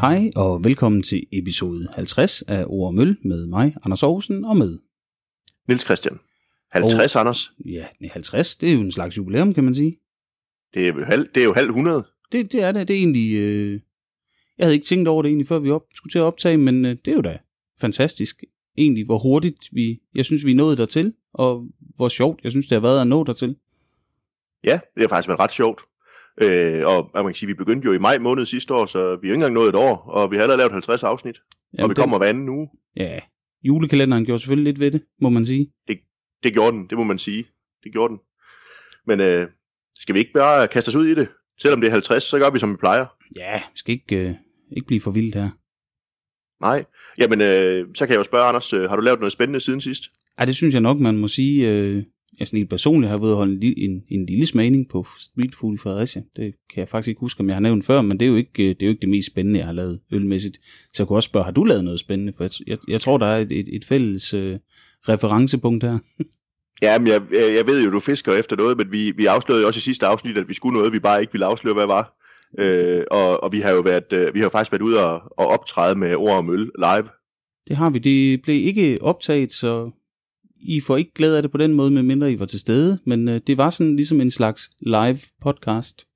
[0.00, 4.56] Hej og velkommen til episode 50 af Ord og Møl med mig, Anders Aarhusen, og
[4.56, 4.78] med...
[5.68, 6.18] Nils Christian.
[6.72, 7.52] 50, og, Anders.
[7.64, 10.00] Ja, 50, det er jo en slags jubilæum, kan man sige.
[10.74, 12.06] Det er jo halv, det er jo halv 100.
[12.32, 12.88] Det, det er det.
[12.88, 13.34] Det er egentlig...
[13.34, 13.80] Øh...
[14.58, 16.84] Jeg havde ikke tænkt over det egentlig, før vi op, skulle til at optage, men
[16.84, 17.38] øh, det er jo da
[17.80, 18.44] fantastisk.
[18.78, 20.00] Egentlig, hvor hurtigt vi...
[20.14, 23.06] Jeg synes, vi er nået dertil, og hvor sjovt jeg synes, det har været at
[23.06, 23.56] nå dertil.
[24.64, 25.80] Ja, det har faktisk været ret sjovt.
[26.42, 29.28] Øh, og man kan sige, vi begyndte jo i maj måned sidste år, så vi
[29.28, 31.36] har ikke engang nået et år, og vi har allerede lavet 50 afsnit.
[31.72, 32.02] Jamen, og vi det...
[32.02, 32.68] kommer hver anden uge.
[32.96, 33.18] Ja,
[33.62, 35.72] julekalenderen gjorde selvfølgelig lidt ved det, må man sige.
[35.88, 35.98] Det,
[36.42, 37.44] det gjorde den, det må man sige.
[37.84, 38.20] Det gjorde den.
[39.06, 39.48] Men øh,
[39.94, 41.28] skal vi ikke bare kaste os ud i det?
[41.60, 43.06] Selvom det er 50, så gør vi som vi plejer.
[43.36, 44.34] Ja, vi skal ikke, øh,
[44.76, 45.50] ikke blive for vildt her.
[46.60, 46.84] Nej.
[47.18, 49.80] Jamen, øh, så kan jeg jo spørge, Anders, øh, har du lavet noget spændende siden
[49.80, 50.02] sidst?
[50.40, 51.70] Ja, det synes jeg nok, man må sige.
[51.70, 52.02] Øh,
[52.38, 55.54] jeg sådan helt personligt har været at holde en, en, en lille smagning på street
[55.54, 56.22] food i Fredericia.
[56.36, 58.36] Det kan jeg faktisk ikke huske, om jeg har nævnt før, men det er jo
[58.36, 60.58] ikke det, er jo ikke det mest spændende, jeg har lavet ølmæssigt.
[60.92, 62.32] Så jeg kunne også spørge, har du lavet noget spændende?
[62.36, 64.58] For jeg, jeg, jeg tror, der er et, et, et fælles øh,
[65.08, 65.98] referencepunkt her.
[66.82, 69.78] Ja, men jeg, jeg ved jo, du fisker efter noget, men vi, vi afslørede også
[69.78, 72.16] i sidste afsnit, at vi skulle noget, vi bare ikke ville afsløre, hvad var.
[72.58, 75.46] Øh, og, og vi har jo været, øh, vi har faktisk været ude og, og
[75.46, 77.08] optræde med ord og møl live.
[77.68, 77.98] Det har vi.
[77.98, 79.90] Det blev ikke optaget, så
[80.68, 83.28] I får ikke glæde af det på den måde, medmindre I var til stede, men
[83.28, 86.06] øh, det var sådan ligesom en slags live podcast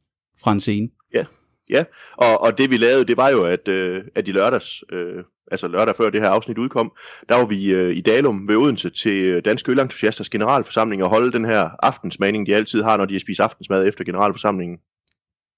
[0.43, 0.89] fra en scene.
[1.15, 1.25] Ja,
[1.71, 1.85] ja.
[2.17, 5.69] Og, og det vi lavede, det var jo, at, øh, at i lørdags, øh, altså
[5.69, 6.93] lørdag før det her afsnit udkom,
[7.29, 11.33] der var vi øh, i Dalum ved Odense til øh, Danske Ølentusiasters generalforsamling og holde
[11.33, 14.79] den her aftensmaning, de altid har, når de har spist aftensmad efter generalforsamlingen.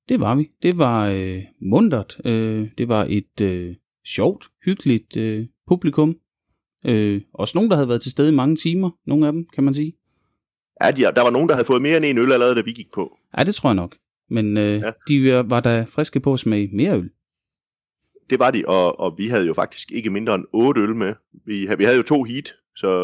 [0.09, 0.51] Det var vi.
[0.63, 2.19] Det var øh, mundret.
[2.25, 3.75] Øh, det var et øh,
[4.07, 6.17] sjovt, hyggeligt øh, publikum.
[6.87, 8.91] Øh, også nogen, der havde været til stede i mange timer.
[9.05, 9.93] Nogle af dem, kan man sige.
[10.83, 12.73] Ja, de, der var nogen, der havde fået mere end en øl allerede, da vi
[12.73, 13.19] gik på.
[13.39, 13.97] Ja, det tror jeg nok.
[14.29, 14.93] Men øh, ja.
[15.09, 17.11] de var da friske på at smage mere øl.
[18.31, 21.15] Det var de, og, og vi havde jo faktisk ikke mindre end otte øl med.
[21.45, 23.01] Vi, vi havde jo to heat, så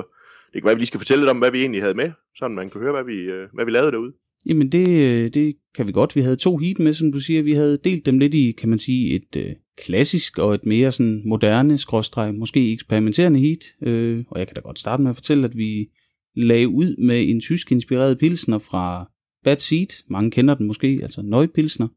[0.53, 2.13] det kan være, at vi lige skal fortælle lidt om, hvad vi egentlig havde med,
[2.37, 4.13] så man kan høre, hvad vi, øh, hvad vi lavede derude.
[4.49, 6.17] Jamen det, øh, det kan vi godt.
[6.17, 7.43] Vi havde to heat med, som du siger.
[7.43, 10.93] Vi havde delt dem lidt i, kan man sige, et øh, klassisk og et mere
[10.93, 13.65] sådan moderne, skråstreg, måske eksperimenterende heat.
[13.83, 15.89] Øh, og jeg kan da godt starte med at fortælle, at vi
[16.37, 19.11] lagde ud med en tysk inspireret pilsner fra
[19.45, 20.05] Bad Seed.
[20.11, 21.89] Mange kender den måske, altså Nøgpilsner.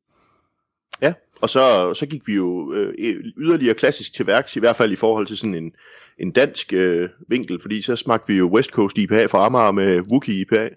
[1.01, 2.93] Ja, og så, så gik vi jo øh,
[3.37, 5.71] yderligere klassisk til værks, i hvert fald i forhold til sådan en,
[6.19, 10.01] en dansk øh, vinkel, fordi så smagte vi jo West Coast IPA fra Amager med
[10.11, 10.69] Wookie IPA.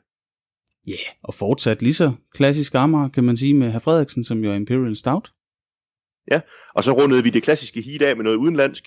[0.87, 4.45] Ja, yeah, og fortsat lige så klassisk Amager, kan man sige, med Herr Frederiksen, som
[4.45, 5.33] jo er Imperial Stout.
[6.31, 6.41] Ja,
[6.75, 8.84] og så rundede vi det klassiske heat af med noget udenlandsk.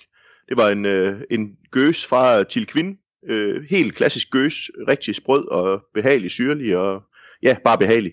[0.48, 2.98] Det var en, øh, en gøs fra Tilkvin.
[3.28, 7.02] Øh, helt klassisk gøs, rigtig sprød og behagelig, syrlig og
[7.42, 8.12] ja, bare behagelig.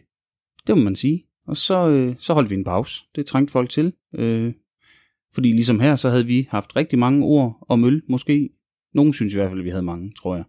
[0.67, 1.25] Det må man sige.
[1.47, 3.03] Og så, øh, så holdt vi en pause.
[3.15, 3.93] Det trængte folk til.
[4.15, 4.53] Øh,
[5.33, 8.49] fordi ligesom her, så havde vi haft rigtig mange ord om øl, måske.
[8.93, 10.43] Nogen synes i hvert fald, at vi havde mange, tror jeg.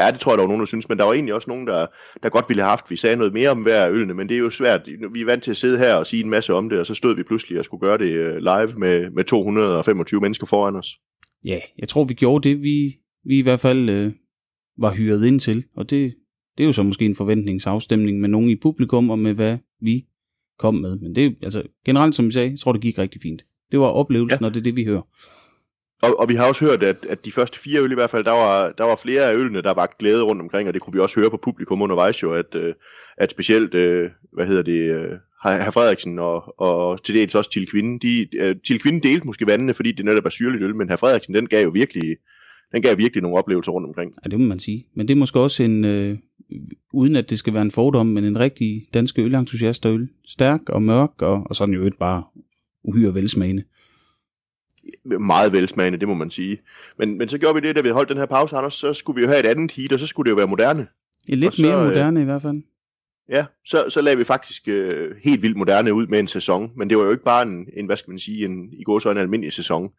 [0.00, 1.66] Ja, det tror jeg, der var nogen, der synes, men der var egentlig også nogen,
[1.66, 1.86] der,
[2.22, 4.38] der godt ville have haft, vi sagde noget mere om hver ølene, men det er
[4.38, 4.88] jo svært.
[5.12, 6.94] Vi er vant til at sidde her og sige en masse om det, og så
[6.94, 10.98] stod vi pludselig og skulle gøre det øh, live med, med 225 mennesker foran os.
[11.44, 14.12] Ja, jeg tror, vi gjorde det, vi, vi i hvert fald øh,
[14.78, 16.14] var hyret ind til, og det,
[16.58, 20.04] det er jo så måske en forventningsafstemning med nogen i publikum, og med hvad vi
[20.58, 20.98] kom med.
[20.98, 23.44] Men det er altså generelt, som vi sagde, jeg tror, det gik rigtig fint.
[23.72, 24.46] Det var oplevelsen, ja.
[24.46, 25.02] og det er det, vi hører.
[26.02, 28.24] Og, og vi har også hørt, at, at de første fire øl i hvert fald,
[28.24, 30.92] der var, der var flere af ølene, der var glæde rundt omkring, og det kunne
[30.92, 32.74] vi også høre på publikum undervejs jo, at, øh,
[33.16, 35.10] at specielt, øh, hvad hedder det, øh,
[35.44, 38.28] herr Frederiksen og, og til dels også til kvinden, de,
[38.66, 41.46] til kvinden delte måske vandene, fordi det netop er syrligt øl, men herr Frederiksen, den
[41.46, 42.16] gav jo virkelig,
[42.72, 44.14] den gav virkelig nogle oplevelser rundt omkring.
[44.24, 44.86] Ja, det må man sige.
[44.94, 46.18] Men det er måske også en, øh,
[46.92, 50.08] uden at det skal være en fordom, men en rigtig dansk ølentusiast øl.
[50.26, 52.22] Stærk og mørk, og, og sådan jo ikke bare
[52.84, 53.62] uhyre velsmagende.
[55.04, 56.60] Meget velsmagende, det må man sige.
[56.98, 59.16] Men, men så gjorde vi det, da vi holdt den her pause, Anders, så skulle
[59.16, 60.86] vi jo have et andet heat, og så skulle det jo være moderne.
[61.28, 62.62] Ja, lidt så, mere moderne øh, i hvert fald.
[63.28, 66.90] Ja, så, så lagde vi faktisk øh, helt vildt moderne ud med en sæson, men
[66.90, 69.10] det var jo ikke bare en, en hvad skal man sige, en, i går så
[69.10, 69.90] en almindelig sæson.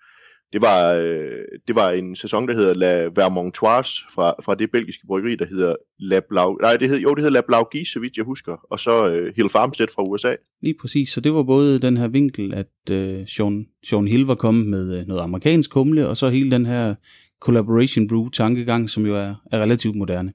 [0.54, 5.08] Det var, øh, det var en sæson, der hedder La Vermontoise fra, fra det belgiske
[5.08, 6.58] bryggeri, der hedder La Blau...
[6.62, 8.58] Nej, det hed, jo, det hedder La Blau så vidt jeg husker.
[8.72, 10.36] Og så øh, Hill Farmstead fra USA.
[10.62, 14.36] Lige præcis, så det var både den her vinkel, at øh, Sean, Sean Hill var
[14.36, 16.96] kommet med øh, noget amerikansk humle, og så hele den her
[17.42, 20.34] collaboration brew tankegang, som jo er, er relativt moderne.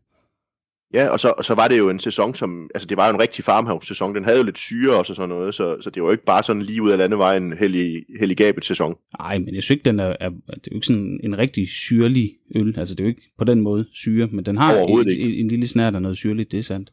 [0.95, 3.15] Ja, og så, og så var det jo en sæson, som, altså det var jo
[3.15, 6.09] en rigtig farmhouse-sæson, den havde jo lidt syre og sådan noget, så, så det var
[6.09, 8.95] jo ikke bare sådan lige ud af landevejen hellig, helligabet sæson.
[9.19, 11.69] Nej, men jeg synes ikke, den er, er, det er jo ikke sådan en rigtig
[11.69, 15.11] syrlig øl, altså det er jo ikke på den måde syre, men den har en,
[15.11, 16.93] en, en lille snært af noget syrligt, det er sandt.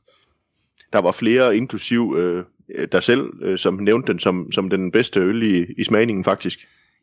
[0.93, 2.43] Der var flere, inklusiv, øh,
[2.91, 6.59] dig selv, øh, som nævnte den som, som den bedste øl i, i smagningen faktisk.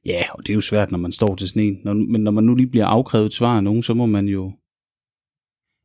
[0.06, 1.81] Ja, og det er jo svært, når man står til sådan en.
[1.85, 4.52] Når, men når man nu lige bliver afkrævet svar af nogen, så må man jo...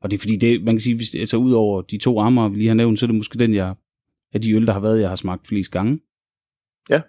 [0.03, 2.50] Og det er fordi, det, man kan sige, hvis, altså ud over de to armer,
[2.50, 3.75] vi lige har nævnt, så er det måske den, jeg,
[4.33, 6.00] af de øl, der har været, jeg har smagt flest gange.
[6.89, 7.01] Ja,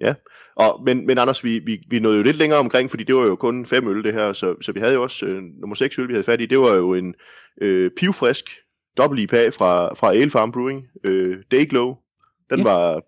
[0.00, 0.14] ja.
[0.56, 3.22] Og, men, men Anders, vi, vi, vi nåede jo lidt længere omkring, fordi det var
[3.22, 5.98] jo kun fem øl det her, så, så vi havde jo også øh, nummer seks
[5.98, 7.14] øl, vi havde fat i, det var jo en
[7.60, 8.50] øh, pivfrisk
[8.96, 11.96] dobbelt IPA fra, fra Ale Farm Brewing, øh, Dayglow.
[12.50, 12.64] Den ja.
[12.64, 13.02] var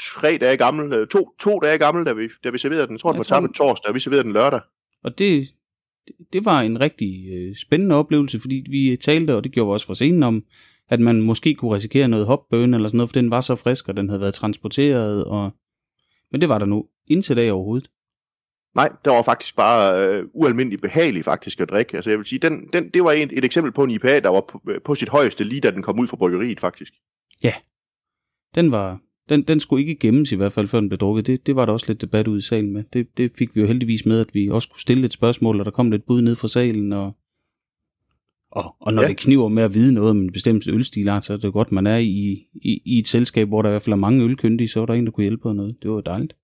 [0.00, 2.92] tre dage gammel, øh, to, to dage gammel, da vi, da vi serverede den.
[2.94, 4.60] Jeg tror, det var tappet torsdag, og vi serverede den lørdag.
[5.04, 5.48] Og det,
[6.32, 9.86] det var en rigtig øh, spændende oplevelse, fordi vi talte, og det gjorde vi også
[9.86, 10.44] fra scenen om,
[10.88, 13.88] at man måske kunne risikere noget hopbøn eller sådan noget, for den var så frisk,
[13.88, 15.50] og den havde været transporteret, og...
[16.32, 17.90] men det var der nu indtil dag overhovedet.
[18.74, 21.96] Nej, det var faktisk bare øh, ualmindeligt behagelig faktisk at drikke.
[21.96, 24.28] Altså jeg vil sige, den, den, det var et, et eksempel på en IPA, der
[24.28, 26.92] var på, på sit højeste lige da den kom ud fra bryggeriet faktisk.
[27.42, 27.52] Ja,
[28.54, 31.26] den var, den, den skulle ikke gemmes i hvert fald, før den blev drukket.
[31.26, 32.84] Det, det var der også lidt debat ud i salen med.
[32.92, 35.64] Det, det fik vi jo heldigvis med, at vi også kunne stille et spørgsmål, og
[35.64, 37.12] der kom lidt bud ned fra salen, og,
[38.50, 39.08] og, og når ja.
[39.08, 41.86] det kniver med at vide noget om en bestemt ølstil, så er det godt, man
[41.86, 44.82] er i, i, i et selskab, hvor der i hvert fald er mange ølkyndige, så
[44.82, 45.76] er der en, der kunne hjælpe på noget.
[45.82, 46.36] Det var dejligt.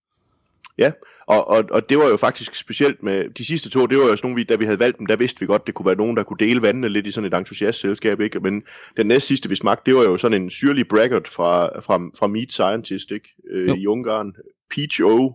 [0.78, 0.92] Ja,
[1.26, 4.16] og, og, og det var jo faktisk specielt med de sidste to, det var jo
[4.16, 6.16] sådan nogle, da vi havde valgt dem, der vidste vi godt, det kunne være nogen,
[6.16, 8.40] der kunne dele vandene lidt i sådan et entusiastselskab, ikke?
[8.40, 8.62] Men
[8.96, 12.26] den næste sidste, vi smagte, det var jo sådan en syrlig braggart fra, fra, fra
[12.26, 13.28] Meat Scientist, ikke?
[13.50, 14.32] Øh, i Ungarn.
[14.74, 15.32] Peach O,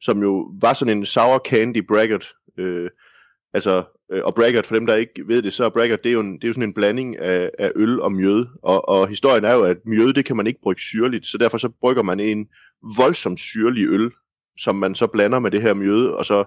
[0.00, 2.32] som jo var sådan en sour candy braggart.
[2.58, 2.90] Øh,
[3.54, 6.14] altså, øh, og braggart, for dem, der ikke ved det, så er braggart, det er
[6.14, 8.46] jo, en, det er jo sådan en blanding af, af øl og mjød.
[8.62, 11.58] Og, og historien er jo, at mjød, det kan man ikke brygge syrligt, så derfor
[11.58, 12.48] så brygger man en
[12.96, 14.10] voldsomt syrlig øl,
[14.62, 16.44] som man så blander med det her mjøde, og så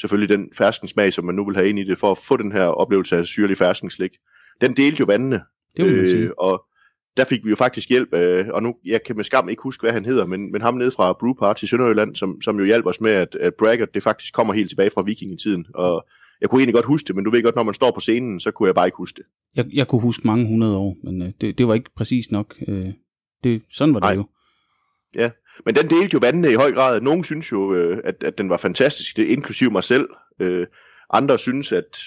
[0.00, 2.52] selvfølgelig den ferskensmag, som man nu vil have ind i det, for at få den
[2.52, 4.10] her oplevelse af syrlig ferskenslik.
[4.60, 5.42] Den delte jo vandene.
[5.76, 6.14] Det.
[6.14, 6.64] Øh, og
[7.16, 9.82] der fik vi jo faktisk hjælp, øh, og nu, jeg kan med skam ikke huske,
[9.82, 12.64] hvad han hedder, men, men ham nede fra Brew Party i Sønderjylland, som, som jo
[12.64, 16.06] hjalp os med, at, at Braggart, det faktisk kommer helt tilbage fra vikingetiden, og
[16.40, 18.40] jeg kunne egentlig godt huske det, men du ved godt, når man står på scenen,
[18.40, 19.26] så kunne jeg bare ikke huske det.
[19.56, 22.54] Jeg, jeg kunne huske mange hundrede år, men øh, det, det var ikke præcis nok.
[22.68, 22.88] Øh,
[23.44, 24.14] det, sådan var det Nej.
[24.14, 24.26] jo.
[25.14, 25.30] Ja,
[25.64, 27.00] men den delte jo vandene i høj grad.
[27.00, 30.08] Nogle synes jo, øh, at, at den var fantastisk, det inklusive mig selv.
[30.40, 30.66] Øh,
[31.12, 31.98] andre synes, at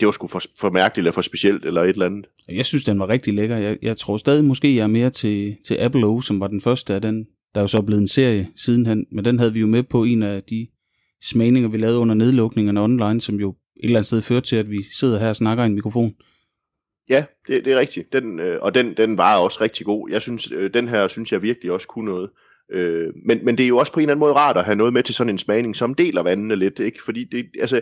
[0.00, 2.26] det var sgu for, for mærkeligt eller for specielt eller et eller andet.
[2.48, 3.56] Jeg synes, den var rigtig lækker.
[3.56, 6.60] Jeg, jeg tror stadig måske, jeg er mere til, til Apple O, som var den
[6.60, 7.26] første af den.
[7.54, 10.04] Der er jo så blevet en serie sidenhen, men den havde vi jo med på
[10.04, 10.66] en af de
[11.22, 14.70] smagninger, vi lavede under nedlukningerne online, som jo et eller andet sted førte til, at
[14.70, 16.14] vi sidder her og snakker i en mikrofon.
[17.10, 18.12] Ja, det, det er rigtigt.
[18.12, 20.10] Den, øh, og den, den var også rigtig god.
[20.10, 22.30] Jeg synes, øh, den her synes jeg virkelig også kunne noget.
[22.72, 24.76] Øh, men, men det er jo også på en eller anden måde rart at have
[24.76, 27.02] noget med til sådan en smagning, som deler vandene lidt, ikke?
[27.04, 27.80] Fordi det, altså,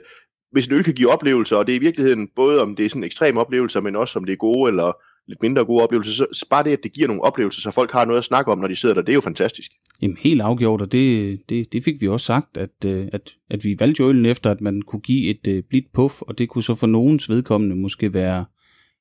[0.53, 2.89] hvis en øl kan give oplevelser, og det er i virkeligheden både om det er
[2.89, 4.93] sådan ekstrem oplevelser, men også om det er gode eller
[5.29, 8.05] lidt mindre gode oplevelser, så, bare det, at det giver nogle oplevelser, så folk har
[8.05, 9.71] noget at snakke om, når de sidder der, det er jo fantastisk.
[10.03, 13.65] Jamen helt afgjort, og det, det, det fik vi også sagt, at, øh, at, at
[13.65, 16.63] vi valgte jo efter, at man kunne give et øh, blidt puff, og det kunne
[16.63, 18.45] så for nogens vedkommende måske være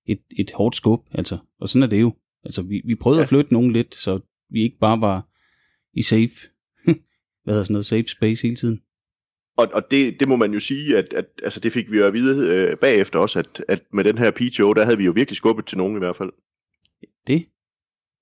[0.05, 1.37] et, et hårdt skub, altså.
[1.59, 2.13] Og sådan er det jo.
[2.43, 3.23] Altså, vi, vi prøvede ja.
[3.23, 4.19] at flytte nogen lidt, så
[4.49, 5.27] vi ikke bare var
[5.93, 6.31] i safe,
[7.43, 8.81] hvad hedder sådan noget, safe space hele tiden.
[9.57, 12.05] Og, og det, det må man jo sige, at, at altså det fik vi jo
[12.05, 15.11] at vide øh, bagefter også, at, at med den her PTO, der havde vi jo
[15.11, 16.31] virkelig skubbet til nogen i hvert fald.
[17.27, 17.45] Det,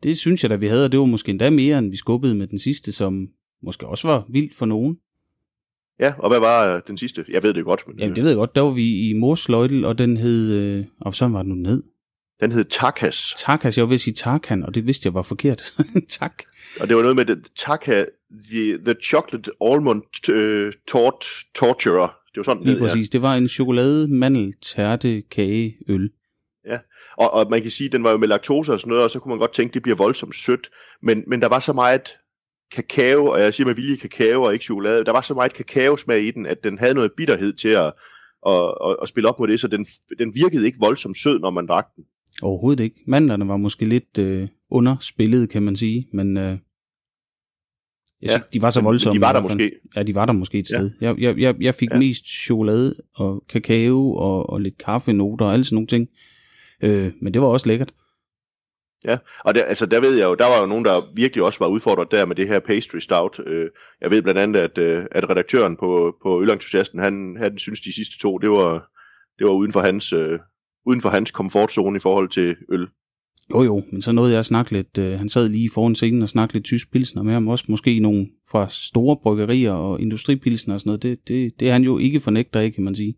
[0.04, 2.36] det synes jeg da, vi havde, og det var måske endda mere, end vi skubbede
[2.36, 3.28] med den sidste, som
[3.64, 4.98] måske også var vildt for nogen.
[6.02, 7.26] Ja, og hvad var øh, den sidste?
[7.30, 7.84] Jeg ved det godt.
[7.88, 8.56] Men, Jamen, det ved jeg godt.
[8.56, 10.52] Der var vi i Morsløjtel, og den hed...
[10.54, 11.84] Øh, og så var den ned.
[12.40, 13.34] Den hed Takas.
[13.38, 15.74] Takas, jeg vil sige Tarkan, og det vidste jeg var forkert.
[16.20, 16.44] tak.
[16.80, 18.06] Og det var noget med det, Taka,
[18.52, 22.08] the, the Chocolate Almond uh, tort, Torturer.
[22.08, 23.08] Det var sådan, Lige det, præcis.
[23.08, 23.12] Ja.
[23.12, 26.12] Det var en chokolade mandel tærte kage øl.
[26.66, 26.78] Ja,
[27.18, 29.12] og, og man kan sige, at den var jo med laktose og sådan noget, og
[29.12, 30.70] så kunne man godt tænke, at det bliver voldsomt sødt.
[31.02, 32.18] Men, men der var så meget
[32.72, 36.24] kakao, og jeg siger med vilje kakao og ikke chokolade, der var så meget kakaosmag
[36.24, 37.94] i den, at den havde noget bitterhed til at,
[38.48, 39.86] at, at, at spille op mod det, så den,
[40.20, 42.04] den virkede ikke voldsomt sød, når man drak den.
[42.42, 42.96] Overhovedet ikke.
[43.08, 46.60] Mandlerne var måske lidt øh, underspillet, kan man sige, men øh, jeg
[48.22, 49.16] ja, synes, de var så voldsomme.
[49.16, 49.72] De var der måske.
[49.96, 50.92] Ja, de var der måske et sted.
[51.02, 51.14] Ja.
[51.18, 51.98] Jeg, jeg, jeg fik ja.
[51.98, 56.08] mest chokolade og kakao og, og lidt kaffenoter og alle sådan nogle ting.
[56.82, 57.94] Øh, men det var også lækkert.
[59.06, 61.60] Ja, og der, altså der ved jeg jo, der var jo nogen, der virkelig også
[61.60, 63.40] var udfordret der med det her pastry stout.
[63.46, 63.70] Øh,
[64.02, 67.96] jeg ved blandt andet, at, øh, at redaktøren på, på Ølentusiasten, han, han synes de
[67.96, 68.90] sidste to, det var,
[69.40, 70.40] det var uden for hans, øh,
[70.86, 72.88] uden for hans komfortzone i forhold til øl.
[73.52, 76.22] Jo jo, men så nåede jeg at snakke lidt, øh, han sad lige foran scenen
[76.22, 80.74] og snakkede lidt tysk pilsner med ham, også måske nogle fra store bryggerier og industripilsner
[80.74, 83.16] og sådan noget, det, det, det er han jo ikke fornægter ikke, kan man sige.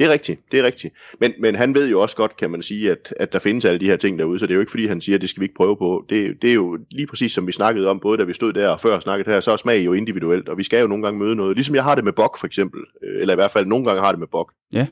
[0.00, 0.94] Det er rigtigt, det er rigtigt.
[1.20, 3.80] Men, men han ved jo også godt, kan man sige, at, at der findes alle
[3.80, 5.40] de her ting derude, så det er jo ikke fordi, han siger, at det skal
[5.40, 6.06] vi ikke prøve på.
[6.08, 8.68] Det, det er jo lige præcis som vi snakkede om, både da vi stod der
[8.68, 11.18] og før snakket her, så er smag jo individuelt, og vi skal jo nogle gange
[11.18, 11.56] møde noget.
[11.56, 14.02] Ligesom jeg har det med bok for eksempel, øh, eller i hvert fald nogle gange
[14.02, 14.52] har det med bok.
[14.72, 14.86] Ja,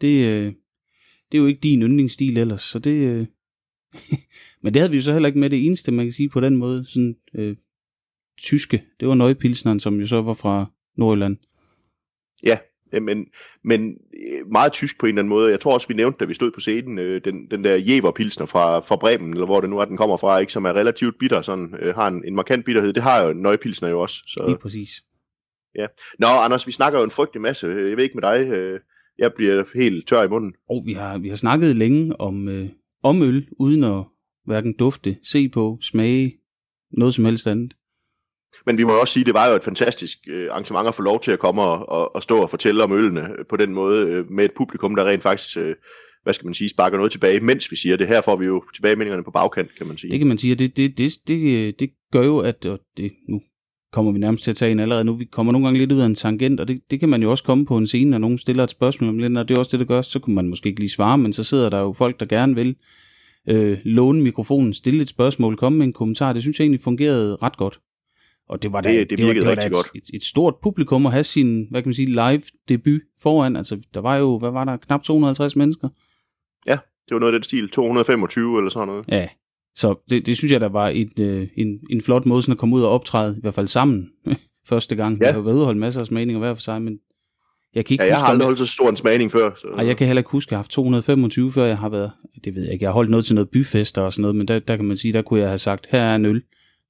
[0.00, 0.52] det, øh,
[1.32, 3.08] det er jo ikke din yndlingsstil ellers, så det...
[3.08, 3.26] Øh...
[4.62, 6.40] men det havde vi jo så heller ikke med det eneste, man kan sige på
[6.40, 6.84] den måde.
[6.86, 7.56] Sådan, øh,
[8.40, 10.66] tyske, det var Nøjpilsneren, som jo så var fra
[10.96, 11.36] Nordjylland.
[12.42, 12.58] Ja,
[12.92, 13.26] men,
[13.64, 13.96] men
[14.30, 15.50] øh, meget tysk på en eller anden måde.
[15.50, 18.46] Jeg tror også, vi nævnte, da vi stod på scenen, øh, den, den der Jever-pilsner
[18.46, 21.18] fra, fra Bremen, eller hvor det nu er, den kommer fra, ikke, som er relativt
[21.18, 22.92] bitter, sådan, øh, har en, en markant bitterhed.
[22.92, 24.22] Det har jo Nøjpilsner jo også.
[24.26, 24.44] Så.
[24.46, 24.90] Lige præcis.
[25.74, 25.86] Ja.
[26.18, 27.66] Nå, Anders, vi snakker jo en frygtelig masse.
[27.66, 28.80] Jeg ved ikke med dig, øh,
[29.18, 30.54] jeg bliver helt tør i munden.
[30.70, 32.68] Og vi har, vi har snakket længe om, øh,
[33.02, 34.04] om øl, uden at
[34.44, 36.38] hverken dufte, se på, smage,
[36.90, 37.74] noget som helst andet.
[38.66, 41.02] Men vi må også sige, at det var jo et fantastisk øh, arrangement at få
[41.02, 43.74] lov til at komme og, og, og stå og fortælle om ølene øh, på den
[43.74, 45.56] måde, øh, med et publikum, der rent faktisk,
[46.22, 48.08] hvad skal man sige, sparker noget tilbage, mens vi siger det.
[48.08, 50.10] Her får vi jo tilbagemeldingerne på bagkant, kan man sige.
[50.10, 53.40] Det kan man sige, det, det, det, det, det gør jo, at og det, nu
[53.92, 55.14] kommer vi nærmest til at tage en allerede nu.
[55.14, 57.30] Vi kommer nogle gange lidt ud af en tangent, og det, det kan man jo
[57.30, 59.58] også komme på en scene, når nogen stiller et spørgsmål om lidt, og det er
[59.58, 61.80] også det, der gør, så kunne man måske ikke lige svare, men så sidder der
[61.80, 62.76] jo folk, der gerne vil
[63.48, 66.32] øh, låne mikrofonen, stille et spørgsmål, komme med en kommentar.
[66.32, 67.80] Det synes jeg egentlig fungerede ret godt.
[68.48, 69.90] Og det var da, det, det, det var, det var da et, godt.
[69.94, 73.56] Et, et, stort publikum at have sin, hvad kan man sige, live debut foran.
[73.56, 75.88] Altså, der var jo, hvad var der, knap 250 mennesker?
[76.66, 76.78] Ja,
[77.08, 79.04] det var noget af den stil, 225 eller sådan noget.
[79.08, 79.28] Ja,
[79.76, 82.58] så det, det synes jeg, der var et, øh, en, en flot måde sådan at
[82.58, 84.10] komme ud og optræde, i hvert fald sammen,
[84.68, 85.18] første gang.
[85.20, 85.26] Ja.
[85.26, 86.98] Jeg har og holde masser af smagninger hver for sig, men
[87.74, 89.50] jeg kan ikke ja, jeg huske, har aldrig holdt så stor en smagning før.
[89.56, 89.66] Så...
[89.78, 92.10] Ej, jeg kan heller ikke huske, at jeg har haft 225 før jeg har været,
[92.44, 94.48] det ved jeg ikke, jeg har holdt noget til noget byfester og sådan noget, men
[94.48, 96.42] der, der kan man sige, der kunne jeg have sagt, her er en øl,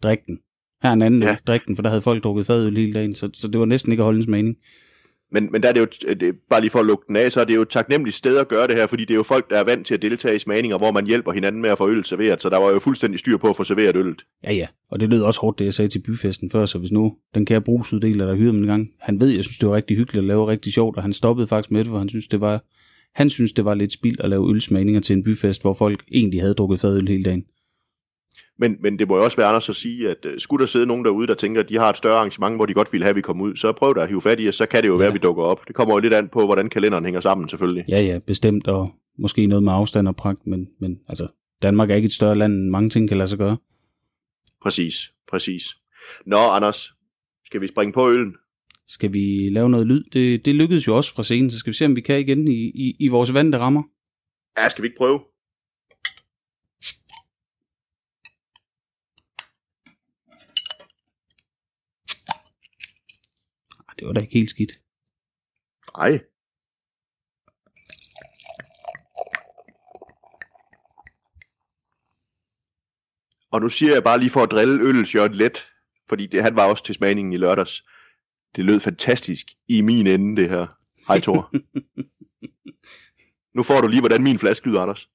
[0.03, 0.38] drik den.
[0.82, 1.30] Her er en anden ja.
[1.30, 3.66] øl, drik den, for der havde folk drukket fadøl hele dagen, så, så det var
[3.66, 4.56] næsten ikke at holde en smagning.
[5.32, 7.40] Men, men der er det jo, det, bare lige for at lukke den af, så
[7.40, 9.50] er det jo et taknemmeligt sted at gøre det her, fordi det er jo folk,
[9.50, 11.88] der er vant til at deltage i smagninger, hvor man hjælper hinanden med at få
[11.88, 14.23] øl serveret, så der var jo fuldstændig styr på at få serveret øllet.
[14.44, 16.92] Ja, ja, og det lød også hårdt, det jeg sagde til byfesten før, så hvis
[16.92, 19.76] nu den kære brugsuddeler, der hyrede mig en gang, han ved, jeg synes, det var
[19.76, 22.26] rigtig hyggeligt at lave rigtig sjovt, og han stoppede faktisk med det, for han synes,
[22.26, 22.64] det var,
[23.14, 26.40] han synes, det var lidt spild at lave ølsmagninger til en byfest, hvor folk egentlig
[26.40, 27.44] havde drukket fadøl hele dagen.
[28.59, 30.87] Men, men det må jo også være Anders at sige, at uh, skulle der sidde
[30.87, 33.11] nogen derude, der tænker, at de har et større arrangement, hvor de godt vil have,
[33.11, 34.88] at vi kommer ud, så prøv da at hive fat i os, så kan det
[34.88, 34.99] jo ja.
[34.99, 35.69] være, at vi dukker op.
[35.69, 37.85] Det kommer jo lidt an på, hvordan kalenderen hænger sammen selvfølgelig.
[37.88, 41.29] Ja, ja, bestemt, og måske noget med afstand og pragt, men, men altså,
[41.62, 43.57] Danmark er ikke et større land, end mange ting kan lade sig gøre.
[44.62, 45.77] Præcis, præcis.
[46.27, 46.95] Nå, Anders,
[47.45, 48.35] skal vi springe på øllen?
[48.87, 50.05] Skal vi lave noget lyd?
[50.05, 52.49] Det, det lykkedes jo også fra scenen, så skal vi se, om vi kan igen
[52.49, 53.83] i, i, i vores vante rammer.
[54.59, 55.21] Ja, skal vi ikke prøve?
[63.99, 64.73] Det var da ikke helt skidt.
[65.97, 66.21] Nej.
[73.50, 75.67] Og nu siger jeg bare lige for at drille øllet let,
[76.09, 77.85] fordi det, han var også til smagningen i lørdags.
[78.57, 80.67] Det lød fantastisk i min ende, det her.
[81.09, 81.52] Hej, Thor.
[83.57, 85.09] nu får du lige, hvordan min flaske lyder, Anders.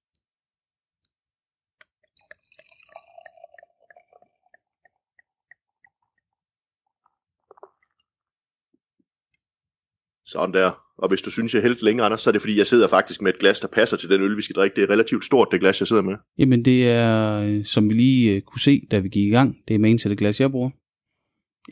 [10.33, 10.71] Sådan der.
[10.97, 13.21] Og hvis du synes, jeg helt længere, Anders, så er det fordi, jeg sidder faktisk
[13.21, 14.75] med et glas, der passer til den øl, vi skal drikke.
[14.75, 16.15] Det er relativt stort, det glas, jeg sidder med.
[16.37, 19.55] Jamen det er, øh, som vi lige øh, kunne se, da vi gik i gang,
[19.67, 20.69] det er main til det glas, jeg bruger.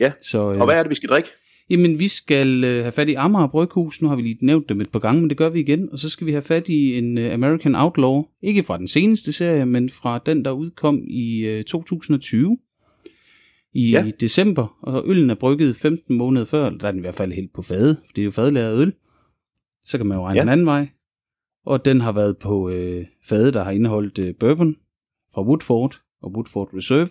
[0.00, 1.28] Ja, så, øh, og hvad er det, vi skal drikke?
[1.70, 4.80] Jamen vi skal øh, have fat i Amager Bryghus, nu har vi lige nævnt dem
[4.80, 5.88] et par gange, men det gør vi igen.
[5.92, 9.32] Og så skal vi have fat i en øh, American Outlaw, ikke fra den seneste
[9.32, 12.58] serie, men fra den, der udkom i øh, 2020
[13.74, 14.10] i ja.
[14.20, 17.52] december, og øllen er brygget 15 måneder før, der er den i hvert fald helt
[17.52, 18.92] på fade, for det er jo fadlæret øl.
[19.84, 20.42] Så kan man jo regne ja.
[20.42, 20.88] en anden vej.
[21.64, 24.76] Og den har været på øh, fade, der har indeholdt øh, bourbon
[25.34, 27.10] fra Woodford og Woodford Reserve.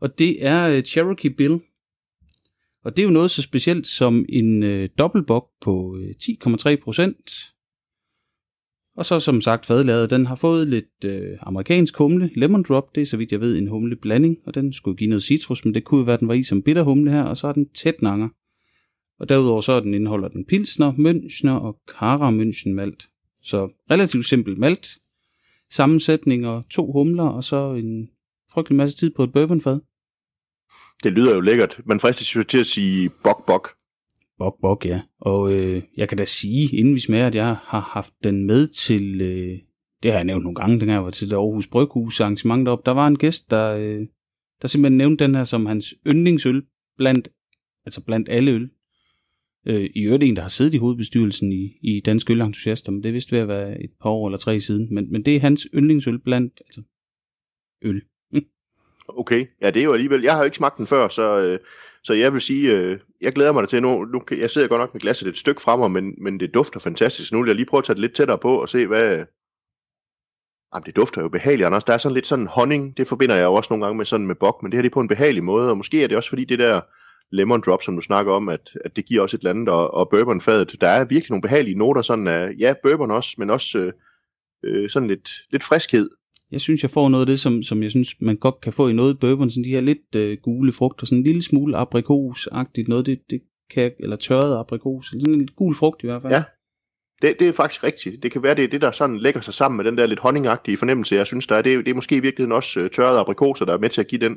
[0.00, 1.60] Og det er øh, Cherokee Bill.
[2.84, 7.54] Og det er jo noget så specielt som en øh, dobbeltbok på øh, 10,3 procent.
[8.96, 13.00] Og så som sagt fadlaget, den har fået lidt øh, amerikansk humle, lemon drop, det
[13.00, 15.74] er så vidt jeg ved en humle blanding, og den skulle give noget citrus, men
[15.74, 17.68] det kunne jo være, den var i som bitter humle her, og så er den
[17.68, 18.28] tæt nanger.
[19.20, 23.08] Og derudover så den indeholder den pilsner, münchner og kara münchen malt.
[23.42, 24.98] Så relativt simpel malt,
[25.70, 28.08] sammensætning og to humler, og så en
[28.52, 29.80] frygtelig masse tid på et bourbonfad.
[31.02, 31.80] Det lyder jo lækkert.
[31.84, 33.75] Man fristes jo til at sige bok bok.
[34.38, 35.00] Bok bok, ja.
[35.20, 38.66] Og øh, jeg kan da sige, inden vi smager, at jeg har haft den med
[38.66, 39.58] til, øh,
[40.02, 42.82] det har jeg nævnt nogle gange, den her var til det Aarhus Bryghus arrangement deroppe.
[42.86, 44.00] Der var en gæst, der, øh,
[44.62, 46.62] der simpelthen nævnte den her som hans yndlingsøl
[46.96, 47.28] blandt,
[47.84, 48.70] altså blandt alle øl.
[49.66, 53.12] Øh, I øvrigt en, der har siddet i hovedbestyrelsen i, i Danske Ølentusiaster, men det
[53.12, 54.94] vidste ved at være et par år eller tre siden.
[54.94, 56.82] Men, men det er hans yndlingsøl blandt altså,
[57.82, 58.02] øl.
[59.08, 61.58] Okay, ja det er jo alligevel, jeg har jo ikke smagt den før, så, øh,
[62.06, 64.94] så jeg vil sige, øh, jeg glæder mig til nu, nu, jeg sidder godt nok
[64.94, 67.32] med glasset et stykke fremme, men, men det dufter fantastisk.
[67.32, 69.24] Nu vil jeg lige prøve at tage det lidt tættere på og se, hvad...
[70.74, 71.84] Jamen, det dufter jo behageligt, Anders.
[71.84, 74.26] Der er sådan lidt sådan honning, det forbinder jeg jo også nogle gange med sådan
[74.26, 76.16] med bok, men det her det er på en behagelig måde, og måske er det
[76.16, 76.80] også fordi det der
[77.30, 79.94] lemon drop, som du snakker om, at, at det giver også et eller andet, og,
[79.94, 83.78] og bourbonfadet, der er virkelig nogle behagelige noter, sådan af, ja, bourbon også, men også
[83.78, 83.92] øh,
[84.64, 86.10] øh, sådan lidt, lidt friskhed.
[86.50, 88.88] Jeg synes, jeg får noget af det, som, som jeg synes, man godt kan få
[88.88, 92.88] i noget bourbon, sådan de her lidt øh, gule frugter, sådan en lille smule aprikos-agtigt
[92.88, 93.40] noget, det, det
[93.70, 96.32] kan, eller tørret aprikos, sådan en gul frugt i hvert fald.
[96.32, 96.42] Ja,
[97.22, 98.22] det, det er faktisk rigtigt.
[98.22, 100.20] Det kan være, det er det, der sådan lægger sig sammen med den der lidt
[100.20, 101.62] honningagtige fornemmelse, jeg synes, der er.
[101.62, 104.08] Det, det er måske i virkeligheden også øh, tørrede aprikoser, der er med til at
[104.08, 104.36] give den.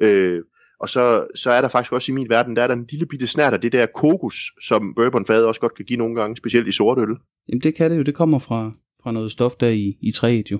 [0.00, 0.42] Øh,
[0.80, 3.06] og så, så er der faktisk også i min verden, der er der en lille
[3.06, 6.68] bitte snært af det der kokos, som bourbonfadet også godt kan give nogle gange, specielt
[6.68, 7.16] i sort øl.
[7.48, 10.50] Jamen det kan det jo, det kommer fra, fra noget stof der i, i træet
[10.50, 10.58] jo.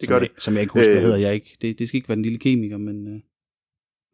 [0.00, 0.42] det gør som det.
[0.42, 1.56] Som jeg ikke husker, øh, hedder jeg ikke.
[1.60, 3.14] Det, det skal ikke være den lille kemiker, men...
[3.14, 3.20] Øh,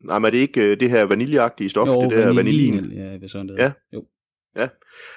[0.00, 2.74] Nej, men er det ikke øh, det her vaniljeagtige stof, det der vanilin?
[2.76, 2.98] vanilin.
[2.98, 3.72] Ja, hvad sådan det Ja.
[3.92, 4.06] Jo.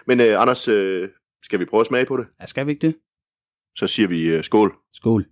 [0.08, 1.10] Men øh, Anders, øh,
[1.44, 2.28] skal vi prøve at smage på det?
[2.40, 2.96] Ja, skal vi ikke det?
[3.76, 4.76] Så siger vi øh, skål.
[4.94, 5.26] Skål.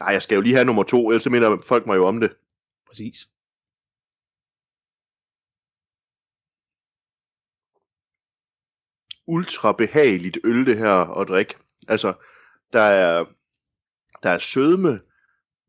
[0.00, 2.36] Nej, jeg skal jo lige have nummer to, ellers minder folk mig jo om det.
[2.86, 3.28] Præcis.
[9.26, 11.54] Ultra behageligt øl, det her at drikke.
[11.88, 12.12] Altså,
[12.72, 13.24] der er,
[14.22, 15.00] der er sødme,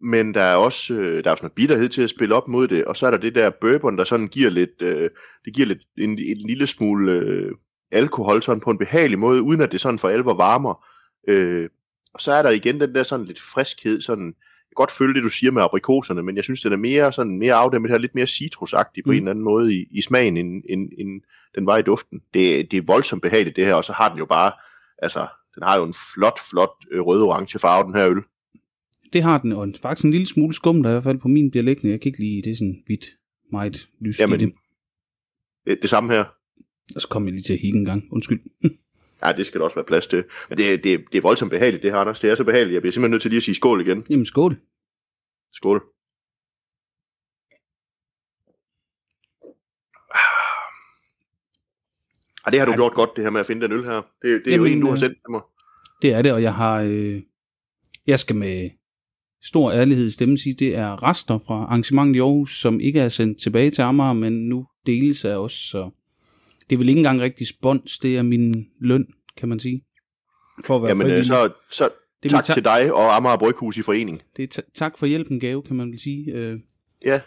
[0.02, 2.68] men der er også øh, der er også noget bitterhed til at spille op mod
[2.68, 5.10] det, og så er der det der bourbon, der sådan giver lidt, øh,
[5.46, 7.52] det giver lidt en, en lille smule øh,
[7.92, 10.86] alkohol sådan på en behagelig måde, uden at det sådan for alvor varmer.
[11.28, 11.70] Øh,
[12.14, 14.36] og så er der igen den der sådan lidt friskhed, sådan,
[14.76, 17.54] godt følge det, du siger med aprikoserne, men jeg synes, den er mere, sådan, mere
[17.54, 19.14] afdæmmet her, lidt mere citrusagtig på Mm.
[19.14, 21.22] en eller anden måde i, i smagen, end, end, end
[21.56, 22.22] den var i duften.
[22.34, 24.52] Det, det er voldsomt behageligt det her, og så har den jo bare,
[24.98, 28.22] altså, den har jo en flot, flot øh, rød-orange farve, den her øl.
[29.14, 31.52] Det har den, og faktisk en lille smule skum, der i hvert fald på min
[31.52, 31.92] bliver liggende.
[31.92, 33.06] Jeg kan ikke lide, det er sådan hvidt,
[33.52, 34.54] meget lyst Jamen, i det.
[35.68, 36.24] det, det samme her.
[36.96, 38.04] Og så kom jeg lige til at hikke en gang.
[38.12, 38.40] Undskyld.
[39.24, 40.24] Ja, det skal der også være plads til.
[40.50, 42.20] Men det, det, det er voldsomt behageligt, det her, Anders.
[42.20, 42.74] Det er så behageligt.
[42.74, 44.04] Jeg bliver simpelthen nødt til lige at sige skål igen.
[44.10, 44.58] Jamen skål.
[45.54, 45.84] Skål.
[52.46, 52.78] Ah, det har du Ej.
[52.78, 53.96] gjort godt, det her med at finde den øl her.
[53.96, 55.42] Det, det er Jamen, jo en, du har øh, sendt til mig.
[56.02, 56.82] Det er det, og jeg har...
[56.82, 57.22] Øh,
[58.08, 58.70] jeg skal med
[59.44, 63.10] stor ærlighed i stemmen sige, det er rester fra arrangementet i Aarhus, som ikke er
[63.10, 65.90] sendt tilbage til Amager, men nu deles af os, så
[66.70, 69.82] det er vel ikke engang rigtig spons, det er min løn, kan man sige.
[70.66, 71.26] For at være Jamen, øh, frivillig.
[71.26, 71.90] så, så
[72.24, 74.22] det tak til dig og Amager Bryghus i forening.
[74.38, 76.32] Det er ta- tak for hjælpen gave, kan man vel sige.
[76.32, 76.60] Øh,
[77.06, 77.20] Ja.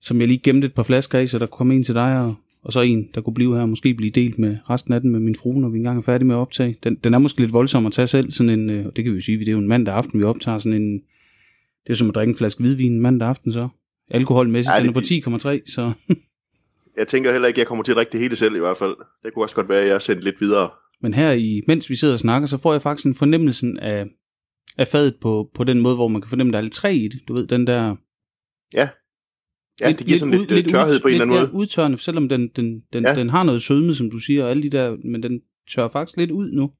[0.00, 2.34] Som jeg lige gemte et par flasker i, så der kom en til dig, og,
[2.62, 5.10] og så en, der kunne blive her, og måske blive delt med resten af den
[5.10, 6.76] med min frue, når vi engang er færdige med at optage.
[6.82, 9.16] Den, den er måske lidt voldsom at tage selv, sådan en, øh, det kan vi
[9.18, 10.92] jo sige, det er jo en mandag aften, vi optager sådan en,
[11.86, 13.68] det er som at drikke en flaske hvidvin mandag aften så.
[14.10, 15.92] Alkoholmæssigt, Ja, ja, den det- er på 10,3, så...
[16.98, 18.76] Jeg tænker heller ikke, at jeg kommer til at drikke det hele selv i hvert
[18.76, 18.94] fald.
[19.24, 20.70] Det kunne også godt være, at jeg er sendt lidt videre.
[21.02, 24.06] Men her, i, mens vi sidder og snakker, så får jeg faktisk en fornemmelse af,
[24.78, 27.08] af fadet på, på den måde, hvor man kan fornemme, der er lidt træ i
[27.08, 27.20] det.
[27.28, 27.96] Du ved, den der...
[29.80, 31.58] Ja, det giver sådan lidt, ud- lidt tørhed ud- på en eller anden lidt, måde.
[31.58, 33.10] Ja, udtørrende, selvom den, den, den, Ja.
[33.10, 33.16] ja.
[33.16, 36.16] den har noget sødme, som du siger, og alle de der, men den tør faktisk
[36.18, 36.62] lidt ud nu.
[36.62, 36.70] Og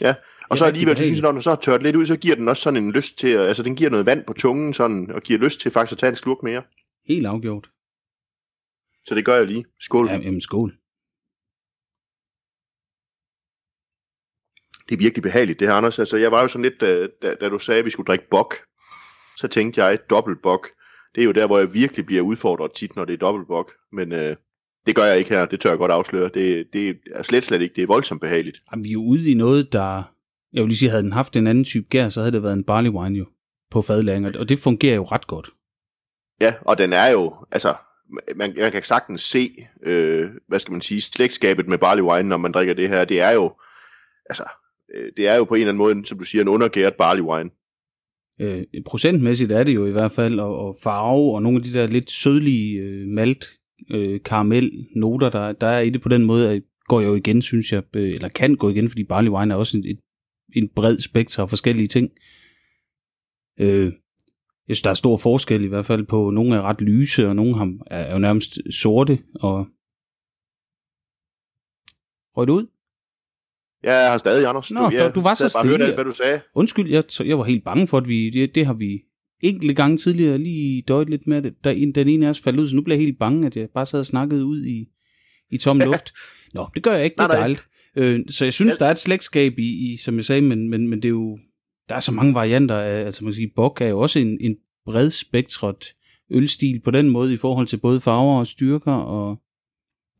[0.00, 0.16] Det
[0.50, 2.34] er så alligevel, så synes jeg, når den så har tørt lidt ud, så giver
[2.36, 5.10] den også sådan en lyst til, at, altså den giver noget vand på tungen, sådan,
[5.14, 6.62] og giver lyst til faktisk at tage en slurk mere.
[7.06, 7.68] Helt afgjort.
[9.08, 9.64] Så det gør jeg lige.
[9.80, 10.06] Skål.
[10.06, 10.70] Ja, jamen, skål.
[14.88, 15.98] Det er virkelig behageligt, det her, Anders.
[15.98, 18.28] Altså, jeg var jo sådan lidt, da, da, da du sagde, at vi skulle drikke
[18.30, 18.54] bok,
[19.36, 20.68] så tænkte jeg, dobbelt bok.
[21.14, 23.72] Det er jo der, hvor jeg virkelig bliver udfordret tit, når det er dobbelt bok.
[23.92, 24.36] Men øh,
[24.86, 26.30] det gør jeg ikke her, det tør jeg godt afsløre.
[26.34, 28.62] Det, det er slet, slet ikke, det er voldsomt behageligt.
[28.72, 30.02] Jamen, vi er jo ude i noget, der...
[30.52, 32.52] Jeg vil lige sige, havde den haft en anden type gær, så havde det været
[32.52, 33.26] en barley wine jo
[33.70, 35.50] på fadlanger, og det fungerer jo ret godt.
[36.40, 37.74] Ja, og den er jo, altså,
[38.36, 42.36] man, man kan sagtens se, øh, hvad skal man sige, slægtskabet med barley wine, når
[42.36, 43.04] man drikker det her.
[43.04, 43.52] Det er jo,
[44.30, 44.44] altså,
[44.94, 47.22] øh, det er jo på en eller anden måde, som du siger, en undergæret barley
[47.22, 47.50] wine.
[48.40, 51.72] Øh, procentmæssigt er det jo i hvert fald, og, og farve, og nogle af de
[51.72, 53.46] der lidt sødlige øh, malt,
[53.90, 57.42] øh, karamel noter, der, der er i det på den måde, at går jo igen,
[57.42, 60.00] synes jeg, øh, eller kan gå igen, fordi barley wine er også en, et,
[60.56, 62.10] en bred spektre af forskellige ting.
[63.60, 63.92] Øh,
[64.68, 67.36] jeg synes, der er stor forskel i hvert fald på, nogle er ret lyse, og
[67.36, 69.66] nogle er jo nærmest sorte, og
[72.38, 72.66] Røg det ud?
[73.82, 74.70] Jeg har stadig, Anders.
[74.70, 75.94] Nå, jeg du var så sad bare hørte stille.
[75.94, 76.40] hvad du sagde.
[76.54, 79.00] Undskyld, jeg, jeg var helt bange for, at vi, det, det har vi
[79.40, 81.54] enkelte gange tidligere lige døjet lidt med det.
[81.64, 83.56] Der, en, den ene af os faldt ud, så nu bliver jeg helt bange, at
[83.56, 84.88] jeg bare sad og snakkede ud i,
[85.50, 86.14] i tom luft.
[86.54, 87.68] Nå, det gør jeg ikke, det er dejligt.
[87.96, 90.88] Øh, så jeg synes, der er et slægtskab i, i, som jeg sagde, men, men,
[90.88, 91.38] men det er jo,
[91.88, 94.38] der er så mange varianter af, altså man kan sige, Bock er jo også en,
[94.40, 95.94] en bred spektret
[96.30, 99.38] ølstil på den måde i forhold til både farver og styrker og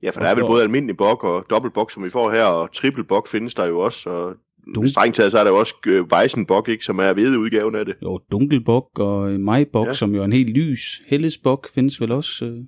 [0.02, 2.44] Ja, for der er vel både almindelig bok og dobbelt bok, som vi får her,
[2.44, 4.34] og triple bok findes der jo også, og
[4.74, 4.88] Dunk.
[4.88, 7.94] strengt taget, så er der jo også øh, Weissenbok, ikke, som er udgaven af det.
[8.02, 9.92] jo dunkelbok og majbok, ja.
[9.92, 11.02] Som jo er en helt lys.
[11.06, 12.58] Hellesbok findes vel også øh,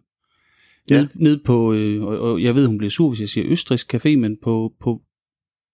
[0.91, 1.01] Ja.
[1.01, 3.95] ned, ned på, øh, og, og jeg ved, hun bliver sur, hvis jeg siger østrisk
[3.95, 5.01] café, men på, på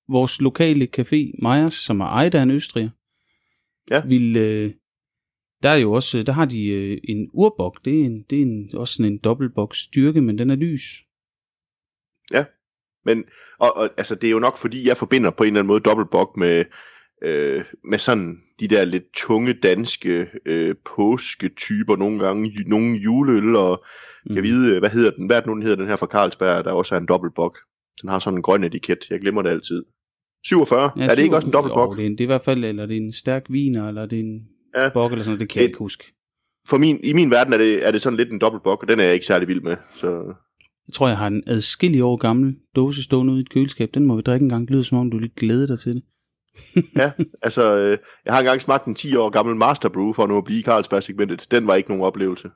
[0.09, 2.89] vores lokale café, Meyers, som er ejet af en østriger,
[3.91, 4.03] Ja.
[4.07, 4.73] vil, øh,
[5.63, 8.43] der er jo også, der har de øh, en urbok, det er, en, det er
[8.43, 11.07] en, også sådan en dobbeltbok styrke, men den er lys.
[13.05, 13.25] Men
[13.59, 15.81] og, og, altså, det er jo nok, fordi jeg forbinder på en eller anden måde
[15.81, 16.65] dobbeltbok med,
[17.23, 23.57] øh, med sådan de der lidt tunge danske øh, påsketyper nogle gange, ju- nogle juleøl,
[23.57, 23.85] og
[24.27, 24.35] mm.
[24.35, 26.73] jeg vide, øh, hvad hedder den, hvad er den hedder, den her fra Carlsberg, der
[26.73, 27.59] også er en dobbeltbok.
[28.03, 29.85] Den har sådan en grøn etiket, jeg glemmer det altid.
[30.49, 31.91] 47, ja, er det ikke også en dobbeltbok?
[31.91, 33.89] Jo, det er, en, det er i hvert fald, eller det er en stærk viner,
[33.89, 34.41] eller det er en
[34.77, 34.83] Ja.
[34.83, 34.89] ja.
[34.89, 36.05] bok, eller sådan noget, det kan jeg ikke huske.
[36.69, 39.01] For min, I min verden er det, er det sådan lidt en dobbeltbok, og den
[39.01, 39.77] er jeg ikke særlig vild med.
[39.95, 40.09] Så
[40.89, 43.89] Jeg tror, jeg har en adskillig år gammel dåse stående ude i et køleskab.
[43.95, 44.63] Den må vi drikke en gang.
[44.63, 46.03] Det lyder som om, du lidt glæder dig til det.
[46.97, 47.11] ja,
[47.43, 50.45] altså, øh, jeg har engang smagt en 10 år gammel Master Brew for nu at
[50.45, 51.47] blive i Carlsberg-segmentet.
[51.51, 52.49] Den var ikke nogen oplevelse.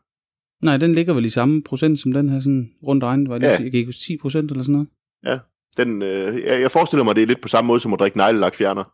[0.62, 3.28] Nej, den ligger vel i samme procent som den her, sådan rundt regnet.
[3.28, 3.50] Var det, Ja.
[3.52, 3.62] ja.
[3.62, 4.88] Jeg kan ikke huske 10 procent eller sådan noget.
[5.76, 8.16] Den, øh, jeg, jeg forestiller mig, det er lidt på samme måde som at drikke
[8.16, 8.84] neglelak fjerner.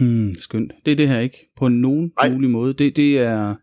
[0.00, 0.72] Mm, skønt.
[0.84, 1.50] Det er det her ikke.
[1.56, 2.30] På nogen Nej.
[2.30, 2.72] Mulig måde.
[2.72, 3.56] Det, det, er,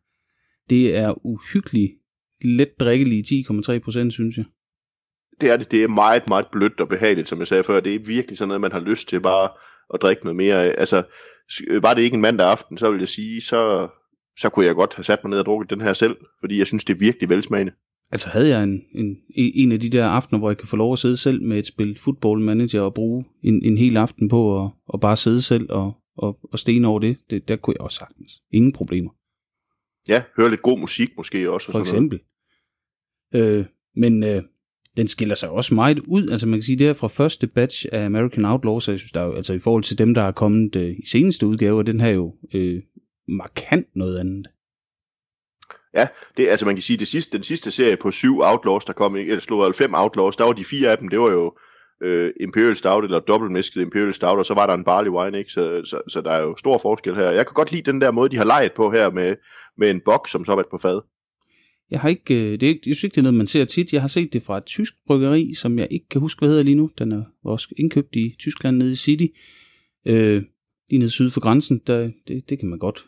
[0.69, 1.91] det er uhyggeligt
[2.43, 4.45] let drikkelige 10,3 procent, synes jeg.
[5.41, 5.71] Det er det.
[5.71, 7.79] Det er meget, meget blødt og behageligt, som jeg sagde før.
[7.79, 9.49] Det er virkelig sådan noget, man har lyst til bare
[9.93, 10.75] at drikke noget mere af.
[10.77, 11.03] Altså,
[11.67, 13.87] øh, var det ikke en mandag aften, så vil jeg sige, så,
[14.39, 16.67] så kunne jeg godt have sat mig ned og drukket den her selv, fordi jeg
[16.67, 17.71] synes, det er virkelig velsmagende.
[18.15, 20.93] Altså havde jeg en, en, en af de der aftener, hvor jeg kan få lov
[20.93, 24.63] at sidde selv med et spil football manager og bruge en, en hel aften på
[24.63, 27.81] at, at bare sidde selv og, og, og stene over det, det, der kunne jeg
[27.81, 28.31] også sagtens.
[28.51, 29.11] Ingen problemer.
[30.07, 31.67] Ja, høre lidt god musik måske også.
[31.67, 32.21] og for sådan noget.
[33.33, 33.59] eksempel.
[33.59, 34.41] Øh, men øh,
[34.97, 36.29] den skiller sig også meget ud.
[36.29, 39.11] Altså man kan sige, det her fra første batch af American Outlaws, så jeg synes,
[39.11, 41.83] der er jo, altså i forhold til dem, der er kommet øh, i seneste udgave,
[41.83, 42.81] den her jo øh,
[43.27, 44.47] markant noget andet.
[45.95, 48.93] Ja, Det, altså man kan sige, det sidste, den sidste serie på syv Outlaws, der
[48.93, 51.57] kom, eller slog fem Outlaws, der var de fire af dem, det var jo
[52.03, 55.51] øh, Imperial Stout, eller dobbeltmæsket Imperial Stout, og så var der en Barley Wine, ikke?
[55.51, 57.31] Så, så, så der er jo stor forskel her.
[57.31, 59.35] Jeg kan godt lide den der måde, de har leget på her, med,
[59.77, 61.01] med en bok, som så er på fad.
[61.91, 63.65] Jeg har ikke, øh, det er ikke, jeg synes ikke, det er noget, man ser
[63.65, 63.93] tit.
[63.93, 66.63] Jeg har set det fra et tysk bryggeri, som jeg ikke kan huske, hvad hedder
[66.63, 66.89] lige nu.
[66.97, 69.25] Den er også indkøbt i Tyskland nede i City.
[70.05, 70.43] Øh,
[70.89, 71.81] lige nede syd for grænsen.
[71.87, 73.05] Der, det, det kan man godt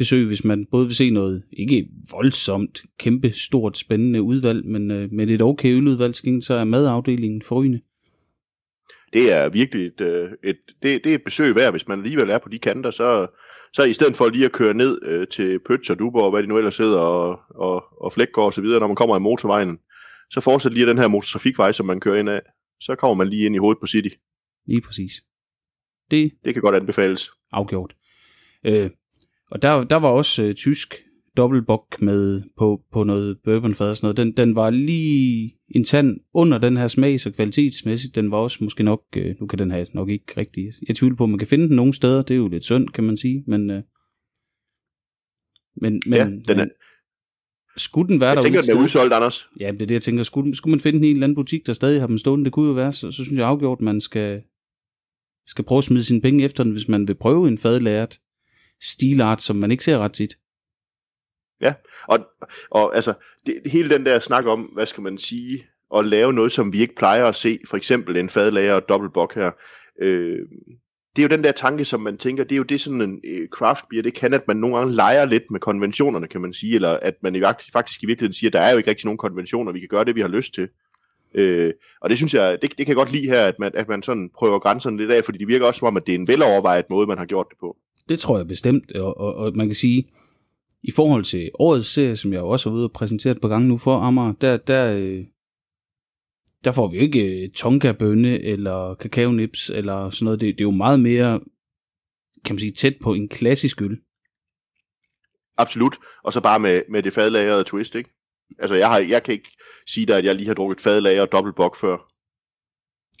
[0.00, 5.12] besøge, hvis man både vil se noget, ikke voldsomt, kæmpe, stort, spændende udvalg, men øh,
[5.12, 7.80] med et okay øludvalg, så er madafdelingen forrygende.
[9.12, 12.30] Det er virkelig et, øh, et, det, det er et besøg værd, hvis man alligevel
[12.30, 13.26] er på de kanter, så,
[13.72, 16.42] så i stedet for lige at køre ned øh, til Pøtz og Duborg, og hvad
[16.42, 19.20] de nu ellers hedder, og, og, og Flækgaard og så videre, når man kommer i
[19.20, 19.78] motorvejen,
[20.30, 22.40] så fortsæt lige den her motortrafikvej, som man kører ind af.
[22.80, 24.08] Så kommer man lige ind i hovedet på City.
[24.66, 25.12] Lige præcis.
[26.10, 27.30] Det Det kan godt anbefales.
[27.52, 27.94] afgjort.
[28.66, 28.90] Øh,
[29.50, 30.94] og der, der var også øh, tysk
[31.36, 34.16] dobbeltbok med på, på noget bourbonfad og sådan noget.
[34.16, 38.64] Den, den var lige en tand under den her smag, så kvalitetsmæssigt, den var også
[38.64, 41.38] måske nok, øh, nu kan den have nok ikke rigtig, jeg tvivler på, at man
[41.38, 43.82] kan finde den nogle steder, det er jo lidt synd, kan man sige, men, øh,
[45.76, 46.66] men, men, Ja, den er-
[47.76, 49.46] skulle den være Jeg tænker, den er udsolgt, Anders.
[49.60, 50.22] Ja, det er det, jeg tænker.
[50.22, 52.44] Skulle, skulle man finde den i en eller anden butik, der stadig har dem stående,
[52.44, 54.42] det kunne jo være, så, så synes jeg afgjort, at man skal,
[55.46, 58.18] skal prøve at smide sine penge efter den, hvis man vil prøve en fadlært
[58.82, 60.36] stilart, som man ikke ser ret tit.
[62.08, 62.18] Og,
[62.70, 63.14] og altså,
[63.46, 65.66] det, hele den der snak om, hvad skal man sige,
[65.96, 69.34] at lave noget, som vi ikke plejer at se, for eksempel en fadlager og dobbeltbok
[69.34, 69.50] her,
[70.00, 70.38] øh,
[71.16, 73.20] det er jo den der tanke, som man tænker, det er jo det sådan en
[73.24, 76.52] øh, craft beer, det kan, at man nogle gange leger lidt med konventionerne, kan man
[76.52, 79.18] sige, eller at man i, faktisk i virkeligheden siger, der er jo ikke rigtig nogen
[79.18, 80.68] konventioner, vi kan gøre det, vi har lyst til.
[81.34, 83.88] Øh, og det synes jeg, det, det kan jeg godt lide her, at man, at
[83.88, 86.18] man sådan prøver grænserne lidt af, fordi det virker også som om, at det er
[86.18, 87.76] en velovervejet måde, man har gjort det på.
[88.10, 90.08] Det tror jeg bestemt, og, og, og man kan sige,
[90.82, 93.78] i forhold til årets serie, som jeg også har ude og præsenteret på gang nu
[93.78, 95.24] for Amager, der, der, øh,
[96.64, 100.40] der får vi jo ikke øh, tonka-bønne eller kakaonips eller sådan noget.
[100.40, 101.40] Det, det er jo meget mere,
[102.44, 104.00] kan man sige, tæt på en klassisk øl.
[105.56, 105.96] Absolut.
[106.24, 108.10] Og så bare med, med det fadlagrede twist, ikke?
[108.58, 109.50] Altså, jeg, har, jeg kan ikke
[109.86, 111.96] sige dig, at jeg lige har drukket fadlager og dobbeltbok før.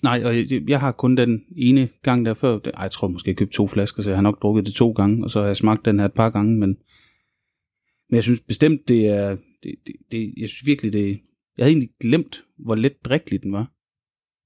[0.02, 2.58] Nej, og jeg, jeg har kun den ene gang der før.
[2.74, 4.92] Ej, jeg tror måske, jeg købte to flasker, så jeg har nok drukket det to
[4.92, 6.68] gange, og så har jeg smagt den her et par gange, men,
[8.08, 9.36] Men jeg synes bestemt, det er...
[9.62, 11.20] Det, det, det, jeg synes virkelig, det...
[11.56, 13.66] Jeg havde egentlig glemt, hvor let drikkelig den var.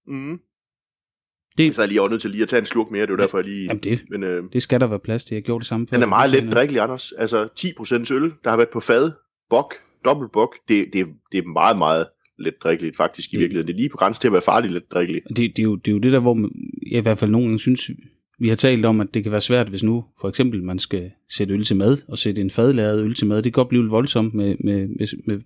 [0.07, 0.39] Mm.
[0.39, 1.75] Det- Det...
[1.75, 3.17] Så er jeg lige nødt til lige at tage en slurk mere, det er jo
[3.23, 3.65] derfor, jeg lige...
[3.65, 5.35] Jamen det, Men øh, det skal der være plads til.
[5.35, 5.97] Jeg gjorde det samme før.
[5.97, 7.13] den er meget let drikkelig, Anders.
[7.13, 9.13] Altså 10% øl, der har været på fad,
[9.51, 12.07] bok, dobbelt bok, det, det, det er meget, meget
[12.39, 13.41] let drikkeligt faktisk i Mm.
[13.41, 13.67] virkeligheden.
[13.69, 15.25] Det er lige på grænsen til at være farligt let drikkeligt.
[15.29, 16.51] Det, det, er jo, det er jo det der, hvor man,
[16.91, 17.91] jeg i hvert fald nogle gange synes,
[18.39, 21.11] vi har talt om, at det kan være svært, hvis nu for eksempel man skal
[21.37, 23.37] sætte øl til mad, og sætte en fadlæret øl til mad.
[23.37, 25.41] Det kan godt blive lidt voldsomt med, med, med, med,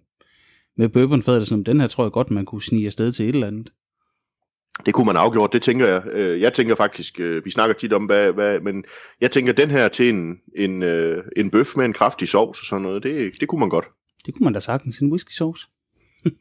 [0.76, 1.62] med bourbonfad, eller sådan.
[1.64, 3.72] Den her tror jeg godt, man kunne snige afsted til et eller andet.
[4.86, 6.02] Det kunne man afgjort, det tænker jeg.
[6.12, 8.84] Øh, Jeg tænker faktisk, øh, vi snakker tit om, hvad, hvad, men
[9.20, 12.66] jeg tænker den her til en, en, øh, en bøf med en kraftig sovs og
[12.66, 13.84] sådan noget, det, det kunne man godt.
[14.26, 15.66] Det kunne man da sagtens, en whisky sauce.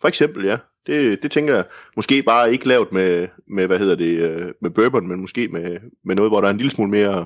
[0.01, 0.57] For eksempel, ja.
[0.87, 1.65] Det, det tænker jeg.
[1.95, 5.79] Måske bare ikke lavet med, med hvad hedder det, øh, med bourbon, men måske med,
[6.05, 7.25] med noget, hvor der er en lille smule mere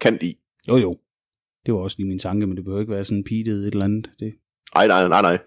[0.00, 0.38] kant i.
[0.68, 0.98] Jo jo,
[1.66, 3.84] det var også lige min tanke, men det behøver ikke være sådan peated et eller
[3.84, 4.10] andet.
[4.20, 4.34] Det,
[4.74, 5.38] Nej, nej, nej, nej.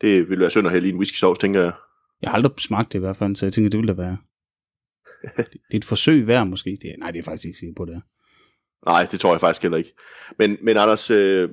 [0.00, 1.72] Det ville være synd at hælde i en whisky sauce, tænker jeg.
[2.22, 4.16] jeg har aldrig smagt det i hvert fald, så jeg tænker, det ville da være.
[5.36, 6.78] Det, det er et forsøg værd måske.
[6.82, 8.00] Det, nej, det er faktisk ikke sikker på, det er.
[8.86, 9.94] Nej, det tror jeg faktisk heller ikke.
[10.38, 11.48] Men, men Anders, øh,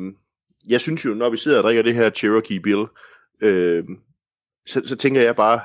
[0.68, 2.86] jeg synes jo, når vi sidder og drikker det her Cherokee Bill,
[3.42, 3.84] øh,
[4.68, 5.62] så, så tænker jeg bare,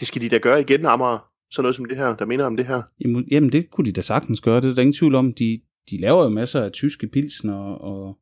[0.00, 1.30] det skal de da gøre igen, Amager.
[1.50, 2.82] Sådan noget som det her, der minder om det her.
[3.00, 4.60] Jamen, jamen, det kunne de da sagtens gøre.
[4.60, 5.34] Det er der ingen tvivl om.
[5.34, 8.18] De, de laver jo masser af tyske pilsner og...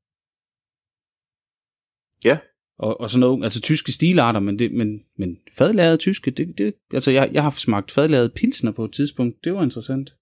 [2.25, 2.39] Ja.
[2.79, 6.75] Og, og sådan noget, altså tyske stilarter, men, det, men, men fadlaget tyske, det, det,
[6.93, 10.15] altså jeg, jeg har smagt fadlaget pilsner på et tidspunkt, det var interessant.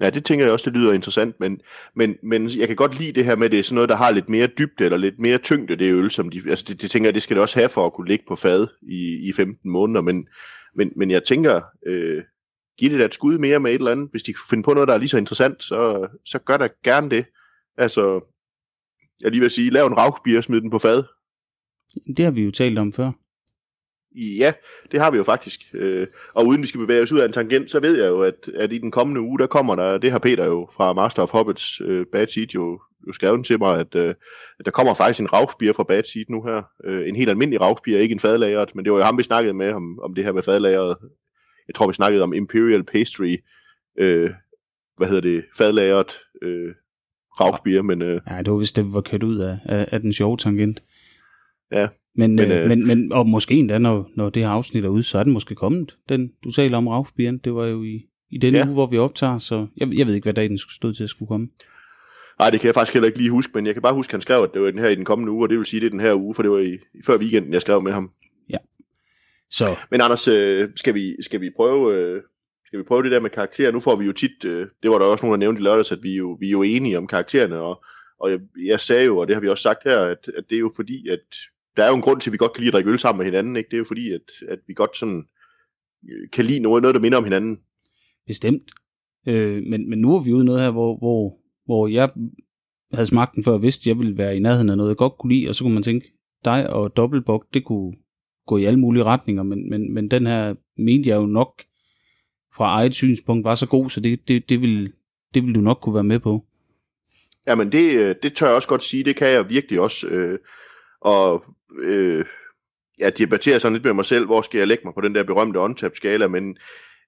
[0.00, 1.60] Ja, det tænker jeg også, det lyder interessant, men,
[1.94, 3.96] men, men jeg kan godt lide det her med, at det er sådan noget, der
[3.96, 6.90] har lidt mere dybde, eller lidt mere tyngde, det øl, som de, altså det, det
[6.90, 9.32] tænker jeg, det skal det også have for at kunne ligge på fad i, i
[9.32, 10.28] 15 måneder, men,
[10.74, 12.22] men, men jeg tænker, øh,
[12.78, 14.74] giv det da et skud mere med et eller andet, hvis de kan finde på
[14.74, 17.24] noget, der er lige så interessant, så, så gør da gerne det.
[17.76, 18.20] Altså,
[19.20, 21.02] jeg lige vil sige, lav en ravkbier, smid den på fad.
[22.16, 23.12] Det har vi jo talt om før.
[24.18, 24.52] Ja,
[24.92, 25.60] det har vi jo faktisk.
[25.74, 28.22] Øh, og uden vi skal bevæge os ud af en tangent, så ved jeg jo,
[28.22, 31.22] at, at i den kommende uge, der kommer der, det har Peter jo fra Master
[31.22, 34.14] of Hobbits øh, Bad Seed jo, jo skrevet til mig, at, øh,
[34.58, 36.62] at der kommer faktisk en ravsbier fra Bad Seed nu her.
[36.84, 39.54] Øh, en helt almindelig ravsbier, ikke en fadlageret, men det var jo ham, vi snakkede
[39.54, 40.96] med om, om det her med fadlageret.
[41.68, 43.36] Jeg tror, vi snakkede om Imperial Pastry,
[43.98, 44.30] øh,
[44.96, 46.74] hvad hedder det, fadlageret øh,
[47.40, 50.00] ravsbier, men øh, Ja, det var vist det, vi var kørt ud af, af, af
[50.00, 50.82] den sjove tangent.
[51.72, 54.50] Ja, Men, men, men, øh, øh, men, men, og måske endda, når, når det her
[54.50, 55.96] afsnit er ude, så er den måske kommet.
[56.08, 58.58] Den, du taler om Raufbieren, det var jo i, i den Ja.
[58.58, 58.66] ja.
[58.66, 61.10] uge, hvor vi optager, så jeg, jeg ved ikke, hvad dag den stod til at
[61.10, 61.48] skulle komme.
[62.38, 64.12] Nej, det kan jeg faktisk heller ikke lige huske, men jeg kan bare huske, at
[64.12, 65.78] han skrev, at det var den her i den kommende uge, og det vil sige,
[65.78, 67.82] at det er den her uge, for det var i, i før weekenden, jeg skrev
[67.82, 68.10] med ham.
[69.50, 72.22] Så Men Anders, øh, skal, vi, skal, vi prøve, øh,
[72.66, 73.72] skal vi prøve det der med karakterer?
[73.72, 75.92] Nu får vi jo tit, øh, det var der også nogen, der nævnte i lørdags,
[75.92, 77.84] at vi jo, vi er jo enige om karaktererne, og,
[78.20, 80.56] og jeg, jeg sagde jo, og det har vi også sagt her, at, at det
[80.56, 81.36] er jo fordi, at
[81.78, 83.18] der er jo en grund til, at vi godt kan lide at drikke øl sammen
[83.18, 83.68] med hinanden, ikke?
[83.68, 85.26] Det er jo fordi, at, at vi godt sådan
[86.10, 87.60] øh, kan lide noget, noget, der minder om hinanden.
[88.26, 88.70] bestemt.
[89.28, 92.10] Øh, men, men nu er vi ude noget her, hvor, hvor, hvor jeg
[92.92, 94.96] havde smagt den før, og vidste, at jeg ville være i nærheden af noget, jeg
[94.96, 96.12] godt kunne lide, og så kunne man tænke,
[96.44, 97.92] dig og dobbeltbok, det kunne
[98.46, 101.62] gå i alle mulige retninger, men, men, men den her mente jeg jo nok
[102.54, 104.92] fra eget synspunkt var så god, så det, det, det, ville,
[105.34, 106.44] det ville du nok kunne være med på.
[107.46, 110.06] Jamen det, øh, det tør jeg også godt sige, det kan jeg virkelig også.
[110.06, 110.38] Øh,
[111.00, 111.44] og
[111.78, 112.24] øh,
[112.98, 115.22] jeg debatterer sådan lidt med mig selv, hvor skal jeg lægge mig på den der
[115.22, 116.56] berømte on skala men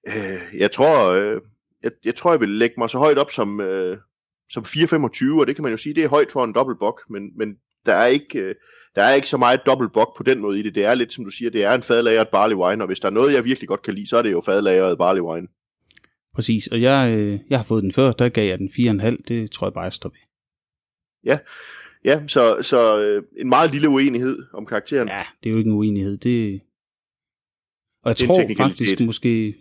[0.07, 1.41] øh, jeg tror, øh,
[1.83, 3.97] jeg, jeg tror, jeg vil lægge mig så højt op som, øh,
[4.49, 7.37] som 4,25, og det kan man jo sige, det er højt for en dobbeltbok, men,
[7.37, 8.39] men der er ikke...
[8.39, 8.55] Øh,
[8.95, 10.75] der er ikke så meget dobbeltbok på den måde i det.
[10.75, 13.07] Det er lidt, som du siger, det er en fadlagret barley wine, og hvis der
[13.07, 15.47] er noget, jeg virkelig godt kan lide, så er det jo fadlagret barley wine.
[16.35, 18.69] Præcis, og jeg, øh, jeg har fået den før, der gav jeg den
[19.01, 20.19] 4,5, det tror jeg bare, jeg står ved.
[21.23, 21.37] Ja,
[22.27, 25.07] så, så øh, en meget lille uenighed om karakteren.
[25.07, 26.17] Ja, det er jo ikke en uenighed.
[26.17, 26.61] Det...
[28.03, 29.55] Og jeg Det tror faktisk måske...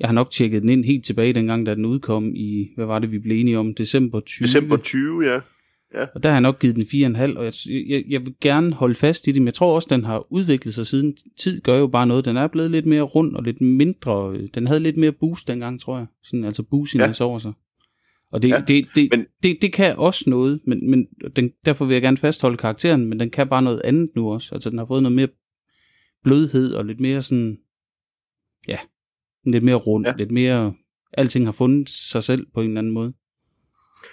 [0.00, 2.98] Jeg har nok tjekket den ind helt tilbage dengang, da den udkom i, hvad var
[2.98, 4.46] det, vi blev enige om, december 20.
[4.46, 5.40] December 20, ja.
[6.14, 7.52] Og der har jeg nok givet den 4,5, og jeg,
[7.88, 10.74] jeg, jeg vil gerne holde fast i det, men jeg tror også, den har udviklet
[10.74, 11.16] sig siden.
[11.38, 12.24] Tid gør jo bare noget.
[12.24, 14.32] Den er blevet lidt mere rund og lidt mindre.
[14.36, 16.06] øh, Den havde lidt mere boost dengang, tror jeg.
[16.22, 17.24] Sådan, altså boosiness ja.
[17.24, 17.52] over sig.
[18.30, 21.84] Og det, Ja, det, det, men- det, det kan også noget, men, men den, derfor
[21.84, 24.54] vil jeg gerne fastholde karakteren, men den kan bare noget andet nu også.
[24.54, 25.28] Altså den har fået noget mere
[26.24, 27.58] blødhed og lidt mere sådan,
[28.68, 28.78] ja,
[29.46, 30.14] lidt mere rund, Ja.
[30.18, 30.74] lidt mere,
[31.12, 33.12] alting har fundet sig selv på en eller anden måde.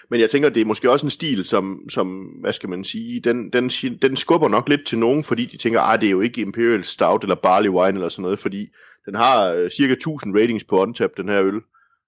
[0.10, 3.20] Men jeg tænker, det er måske også en stil, som, som hvad skal man sige,
[3.22, 3.70] den, den,
[4.02, 6.84] den skubber nok lidt til nogen, fordi de tænker, ah, det er jo ikke Imperial
[6.84, 8.68] Stout eller Barley Wine eller sådan noget, fordi
[9.06, 11.62] den har øh, cirka 1000 ratings på OnTap, den her øl,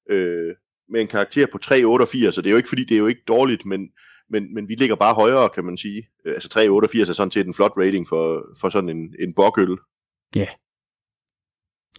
[0.10, 0.56] øh,
[0.90, 3.24] med en karakter på 3,88, så det er jo ikke, fordi det er jo ikke
[3.28, 3.90] dårligt, men,
[4.30, 6.08] men, men vi ligger bare højere, kan man sige.
[6.26, 9.78] Øh, altså 3,88 er sådan set en flot rating for, for sådan en, en bokøl.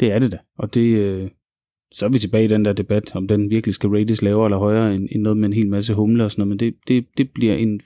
[0.00, 0.38] Det er det da.
[0.58, 1.30] Og det, øh,
[1.92, 4.58] så er vi tilbage i den der debat, om den virkelig skal rates lavere eller
[4.58, 6.48] højere end, end noget med en hel masse humle og sådan noget.
[6.48, 7.80] Men det, det, det bliver en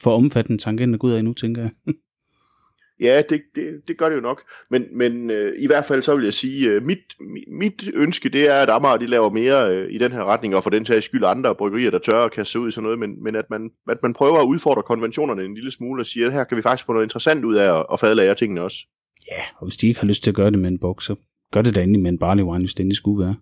[0.00, 1.70] for omfattende tangent at gå ud af nu, tænker jeg.
[3.00, 4.42] Ja, det, det, det gør det jo nok.
[4.70, 8.28] Men, men øh, i hvert fald så vil jeg sige, øh, mit, mit, mit ønske
[8.28, 10.86] det er, at Amager de laver mere øh, i den her retning, og for den
[10.86, 13.44] sags skyld andre bryggerier, der tør at kaste ud i sådan noget, men, men at,
[13.50, 16.56] man, at man prøver at udfordre konventionerne en lille smule og siger, at her kan
[16.56, 18.78] vi faktisk få noget interessant ud af at, at fadlære tingene også.
[19.30, 21.14] Ja, og hvis de ikke har lyst til at gøre det med en boks, så
[21.52, 23.36] gør det da endelig med en barley wine, hvis det endelig skulle være.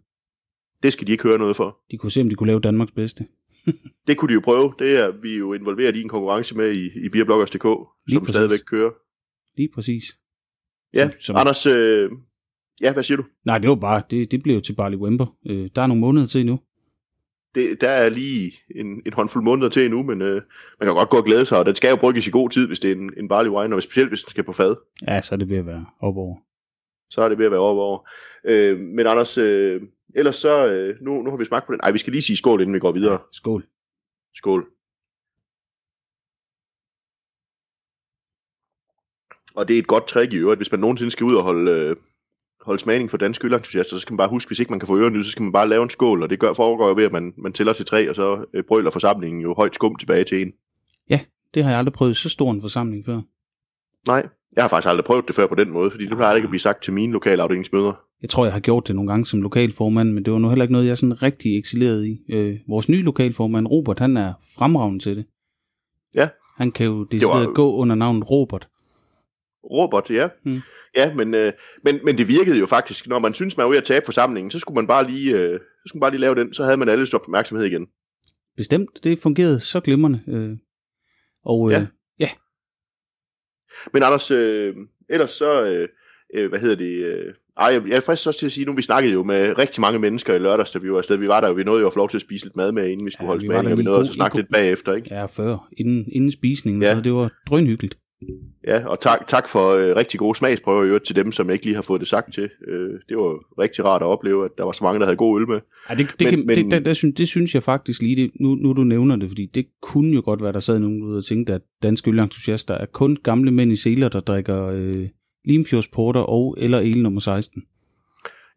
[0.83, 1.79] Det skal de ikke høre noget for.
[1.90, 3.27] De kunne se, om de kunne lave Danmarks bedste.
[4.07, 4.75] Det kunne de jo prøve.
[4.79, 8.35] Det er vi er jo involveret i en konkurrence med i, i Beerbloggers.dk, som præcis.
[8.35, 8.90] stadigvæk kører.
[9.59, 10.05] Lige præcis.
[10.94, 12.11] Ja, Som- som- Anders, øh,
[12.81, 13.25] ja, hvad siger du?
[13.44, 15.37] Nej, det var bare, det, det blev jo til Barley Wemper.
[15.47, 16.61] Øh, der er nogle måneder til endnu.
[17.55, 20.35] Det, der er lige en, en håndfuld måneder til endnu, men øh,
[20.81, 22.66] man kan godt gå og glæde sig, og den skal jo brygges i god tid,
[22.66, 24.77] hvis det er en, en barley wine, og specielt hvis den skal på fad.
[25.09, 26.37] Ja, så er det ved at være op over.
[27.11, 28.09] så er det ved at være over over.
[28.44, 29.83] Øh, men Anders, øh,
[30.14, 31.81] ellers så, øh, nu, nu har vi smagt på den.
[31.83, 33.18] Ej, vi skal lige sige skål, inden vi går videre.
[33.33, 33.66] Skål.
[34.35, 34.66] Skål.
[39.59, 41.71] Og det er et godt trick i øvrigt, hvis man nogensinde skal ud og holde,
[41.71, 41.97] øh,
[42.61, 44.99] holde smagning for danske ølentusiaster, så skal man bare huske, hvis ikke man kan få
[44.99, 47.12] ørenlyd, så skal man bare lave en skål, og det gør, foregår jo ved, at
[47.12, 50.42] man, man tæller til tre, og så øh, brøler forsamlingen jo højt skum tilbage til
[50.42, 50.53] en.
[51.55, 53.21] Det har jeg aldrig prøvet så stor en forsamling før.
[54.07, 56.47] Nej, jeg har faktisk aldrig prøvet det før på den måde, fordi det plejer ikke
[56.47, 57.92] at blive sagt til mine lokale afdelingsmøder.
[58.23, 60.62] Jeg tror, jeg har gjort det nogle gange som lokalformand, men det var nu heller
[60.64, 62.18] ikke noget, jeg sådan rigtig excellerede i.
[62.29, 65.25] Øh, vores nye lokalformand, Robert, han er fremragende til det.
[66.14, 66.29] Ja.
[66.57, 68.68] Han kan jo decideret jo- gå under navnet Robert.
[69.64, 70.29] Robert, ja.
[70.44, 70.61] Hmm.
[70.97, 71.53] Ja, men, øh,
[71.85, 74.51] men, men det virkede jo faktisk, når man synes man var ved at tabe forsamlingen,
[74.51, 76.77] så skulle man bare lige, øh, så skulle man bare lige lave den, så havde
[76.77, 77.87] man alles opmærksomhed igen.
[78.57, 80.21] Bestemt, det fungerede så glimrende.
[80.29, 80.51] Øh,
[81.44, 81.87] og øh,
[82.18, 82.29] Ja.
[83.92, 84.75] Men Anders, øh,
[85.09, 85.88] ellers så, øh,
[86.35, 88.83] øh, hvad hedder det, øh, ej, jeg, er frisk også til at sige, nu vi
[88.83, 91.16] snakkede jo med rigtig mange mennesker i lørdags, da vi var afsted.
[91.16, 92.73] Vi var der jo, vi nåede jo at få lov til at spise lidt mad
[92.73, 94.49] med, inden vi skulle Ja, ja, holde vi smagning, og vi nåede at snakke lidt
[94.53, 95.14] bagefter, ikke?
[95.14, 96.94] ja, før, inden, inden spisningen, Ja.
[96.94, 97.99] så det var drønhyggeligt.
[98.66, 101.52] Ja, og tak, tak for øh, rigtig gode smagsprøver i øvrigt til dem, som jeg
[101.52, 102.50] ikke lige har fået det sagt til.
[102.68, 105.40] Øh, det var rigtig rart at opleve, at der var så mange, der havde god
[105.40, 105.61] øl med.
[105.90, 108.16] Ja, det, det, Men- kan, men- det, det, det, synes, det synes jeg faktisk lige,
[108.16, 111.02] det, nu, nu du nævner det, fordi det kunne jo godt være, der sad nogen
[111.02, 115.09] ude og tænkte, at danske ølentusiaster er kun gamle mænd i seler, der drikker øh,
[115.44, 117.62] Limfjordsporter og eller el nummer 16.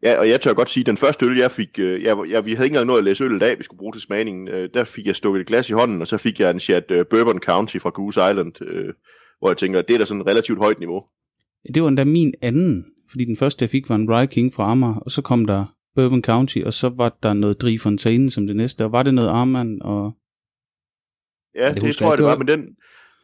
[0.02, 2.46] Ja, og jeg tør godt sige, at den første øl, jeg fik, øh, jeg, jeg,
[2.46, 4.48] vi havde ikke engang nået at læse øl i dag, vi skulle bruge til smagningen.
[4.48, 6.90] Øh, der fik jeg stukket et glas i hånden, og så fik jeg en chat
[6.90, 8.94] øh, Bourbon County fra Goose Island, øh,
[9.42, 11.02] hvor jeg tænker, det er da sådan et relativt højt niveau.
[11.74, 14.70] Det var endda min anden, fordi den første, jeg fik, var en Rye King fra
[14.70, 18.46] Amager, og så kom der Bourbon County, og så var der noget Drie Fontaine som
[18.46, 20.12] det næste, og var det noget Armand, og
[21.54, 22.76] Ja, det det, husker tror jeg det var, Det men den,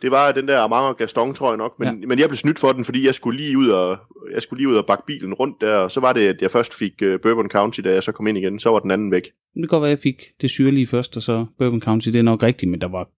[0.02, 1.78] det var den der Amager Gaston, tror jeg nok.
[1.78, 2.06] Men, ja.
[2.06, 3.98] men jeg blev snydt for den, fordi jeg skulle lige ud og,
[4.34, 6.50] jeg skulle lige ud og bakke bilen rundt der, og så var det, at jeg
[6.50, 9.10] først fik uh, Bourbon County, da jeg så kom ind igen, så var den anden
[9.10, 9.22] væk.
[9.22, 12.18] det kan godt være, at jeg fik det syrlige først, og så Bourbon County, det
[12.18, 13.08] er nok rigtigt, men der var,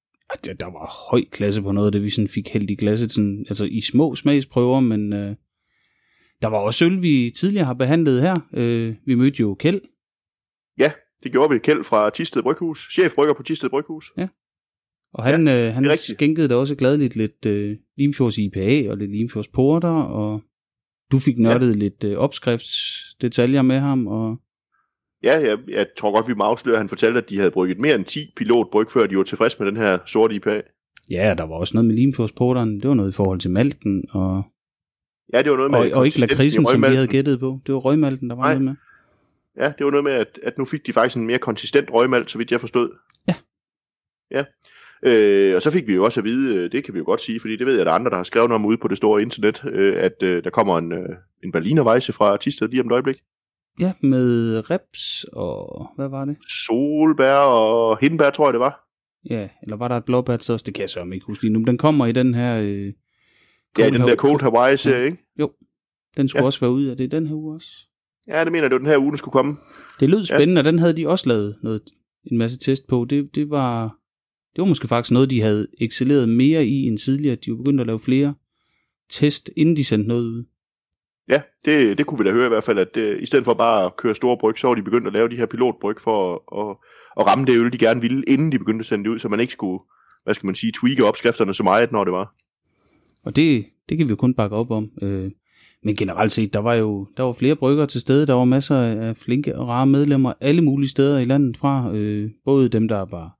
[0.44, 3.12] der, der var høj klasse på noget af det, vi sådan fik hældt i glasset,
[3.12, 5.36] sådan, altså i små smagsprøver, men øh,
[6.42, 8.40] der var også øl, vi tidligere har behandlet her.
[8.54, 9.80] Øh, vi mødte jo Kjeld,
[11.22, 11.58] Det gjorde vi.
[11.58, 14.12] Kjeld fra Tisted Bryghus, chefbrygger på Tisted Bryghus.
[15.12, 18.96] og han, ja, øh, han det skænkede da også gladeligt lidt øh, Limfjords IPA og
[18.96, 20.42] lidt Limfjords Porter, og
[21.12, 21.78] du fik nørdet ja.
[21.78, 24.36] lidt øh, opskriftsdetaljer med ham, og
[25.22, 27.78] Ja, jeg, jeg tror godt, vi må afsløre, at han fortalte, at de havde brygget
[27.78, 30.62] mere end 10 pilotbryg, før de var tilfredse med den her sorte IPA.
[31.10, 34.04] ja, der var også noget med Limfjords Porteren, det var noget i forhold til malten,
[34.10, 34.42] og,
[35.32, 35.92] Ja, det var noget med...
[35.92, 37.60] og, og ikke lakridsen, som de havde gættet på.
[37.66, 38.54] Det var røgmalten, der var Nej.
[38.54, 38.74] noget med.
[39.64, 42.30] Ja, det var noget med, at, at nu fik de faktisk en mere konsistent røgmalt,
[42.30, 42.90] så vidt jeg forstod.
[43.28, 43.34] Ja.
[44.30, 44.44] Ja.
[45.02, 47.22] Øh, og så fik vi jo også at vide, øh, det kan vi jo godt
[47.22, 48.88] sige, fordi det ved jeg, at der er andre, der har skrevet om ude på
[48.88, 51.08] det store internet, øh, at øh, der kommer en, øh,
[51.44, 53.16] en Berlinerweisse fra Tisted lige om et øjeblik.
[53.80, 56.36] Ja, med reps og hvad var det?
[56.66, 58.86] Solbær og hindbær, tror jeg det var.
[59.30, 60.56] Ja, eller var der et blåbært så?
[60.66, 61.58] Det kan jeg så ikke huske lige nu.
[61.58, 62.56] men Den kommer i den her...
[62.60, 62.92] Øh,
[63.78, 65.18] Ja, den der Cold Hawaii-serie, ikke?
[66.16, 66.46] Den skulle Ja.
[66.46, 67.70] også være ude af det den her uge også.
[68.28, 69.56] Ja, det mener jeg, det var den her uge, den skulle komme.
[70.00, 71.82] Det lød spændende, og den havde de også lavet noget,
[72.24, 73.06] en masse test på.
[73.10, 73.82] Det, det, var,
[74.56, 77.36] det var måske faktisk noget, de havde excelleret mere i end tidligere.
[77.36, 78.34] De var begyndt at lave flere
[79.10, 80.44] test, inden de sendte noget ud.
[81.30, 83.54] Ja, det, det kunne vi da høre i hvert fald, at det, i stedet for
[83.54, 86.34] bare at køre store bryg, så var de begyndt at lave de her pilotbryg for
[86.34, 86.76] at, at,
[87.20, 89.28] at ramme det øl, de gerne ville, inden de begyndte at sende det ud, så
[89.28, 89.82] man ikke skulle,
[90.24, 92.34] hvad skal man sige, tweake opskrifterne så meget, når det var.
[93.24, 94.90] Og det, det kan vi jo kun bakke op om.
[95.02, 95.30] Øh,
[95.82, 98.26] men generelt set, der var jo der var flere brygger til stede.
[98.26, 101.90] Der var masser af flinke og rare medlemmer alle mulige steder i landet fra.
[101.94, 103.36] Øh, både dem, der var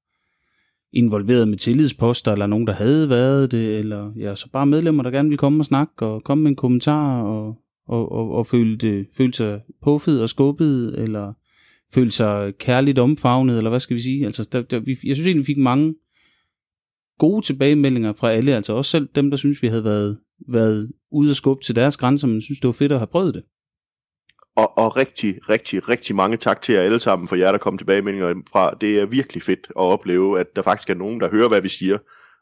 [0.92, 5.10] involveret med tillidsposter, eller nogen, der havde været det, eller ja, så bare medlemmer, der
[5.10, 7.58] gerne ville komme og snakke, og komme med en kommentar, og,
[7.88, 11.32] og, og, og følte, følte sig puffet og skubbet, eller
[11.94, 14.24] følte sig kærligt omfavnet, eller hvad skal vi sige?
[14.24, 15.94] Altså, der, der, vi, jeg synes egentlig, vi fik mange
[17.18, 20.18] gode tilbagemeldinger fra alle, altså også selv dem, der synes, vi havde været,
[20.48, 23.34] været ude og skubbe til deres grænser, men synes, det var fedt at have prøvet
[23.34, 23.42] det.
[24.56, 27.78] Og, og rigtig, rigtig, rigtig mange tak til jer alle sammen for jer, der kom
[27.78, 28.02] tilbage
[28.52, 28.74] fra.
[28.80, 31.68] Det er virkelig fedt at opleve, at der faktisk er nogen, der hører, hvad vi
[31.68, 31.98] siger,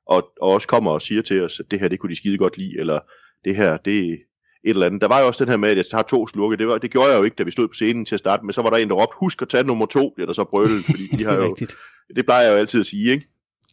[0.06, 2.38] og, og også kommer og siger til os, at det her, det kunne de skide
[2.38, 3.00] godt lide, eller
[3.44, 4.18] det her, det
[4.64, 5.00] et eller andet.
[5.00, 6.56] Der var jo også den her med, at jeg har to slukke.
[6.56, 8.46] Det, var, det gjorde jeg jo ikke, da vi stod på scenen til at starte
[8.46, 8.54] med.
[8.54, 11.02] Så var der en, der råbte, husk at tage nummer to, eller så brølet, fordi
[11.18, 11.76] de har jo, rigtigt.
[12.16, 13.26] det plejer jeg jo altid at sige, ikke?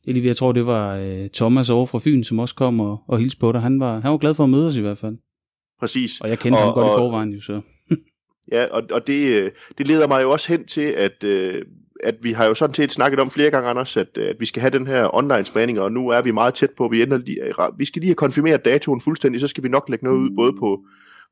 [0.06, 2.80] Det er lige, jeg tror, det var uh, Thomas over fra Fyn, som også kom
[2.80, 3.62] og, og hilste på dig.
[3.62, 5.18] Han var, han var glad for at møde os i hvert fald.
[5.80, 6.22] Præcis.
[6.22, 7.62] Og jeg kendte og, ham godt og, i forvejen jo så.
[8.52, 11.62] Ja, og, og det, øh, det leder mig jo også hen til, at, øh,
[12.06, 14.62] at vi har jo sådan set snakket om flere gange, Anders, at, at vi skal
[14.62, 17.18] have den her online spænding, og nu er vi meget tæt på, at vi, ender
[17.18, 17.40] lige,
[17.78, 20.54] vi skal lige have konfirmeret datoen fuldstændig, så skal vi nok lægge noget ud både
[20.60, 20.80] på,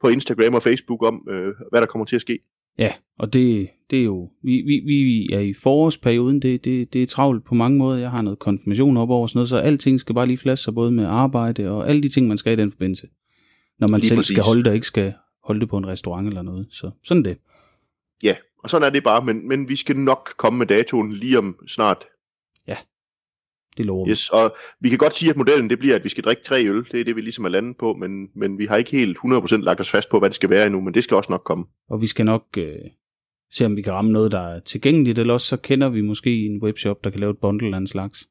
[0.01, 2.39] på Instagram og Facebook om, øh, hvad der kommer til at ske.
[2.77, 7.01] Ja, og det, det er jo, vi, vi, vi er i forårsperioden, det, det, det
[7.03, 9.99] er travlt på mange måder, jeg har noget konfirmation op over sådan noget, så alting
[9.99, 12.61] skal bare lige flaske sig både med arbejde og alle de ting, man skal i
[12.61, 13.07] den forbindelse.
[13.79, 14.35] Når man lige selv præcis.
[14.35, 15.13] skal holde det og ikke skal
[15.43, 16.67] holde det på en restaurant eller noget.
[16.69, 17.37] Så sådan det.
[18.23, 21.37] Ja, og sådan er det bare, men, men vi skal nok komme med datoen lige
[21.37, 22.05] om snart.
[22.67, 22.77] Ja,
[23.77, 26.23] det lover yes, og vi kan godt sige, at modellen det bliver, at vi skal
[26.23, 26.85] drikke tre øl.
[26.91, 29.55] Det er det, vi ligesom er landet på, men, men vi har ikke helt 100%
[29.57, 31.65] lagt os fast på, hvad det skal være endnu, men det skal også nok komme.
[31.89, 32.75] Og vi skal nok øh,
[33.51, 36.45] se, om vi kan ramme noget, der er tilgængeligt, eller også så kender vi måske
[36.45, 38.27] en webshop, der kan lave et bundle af en slags.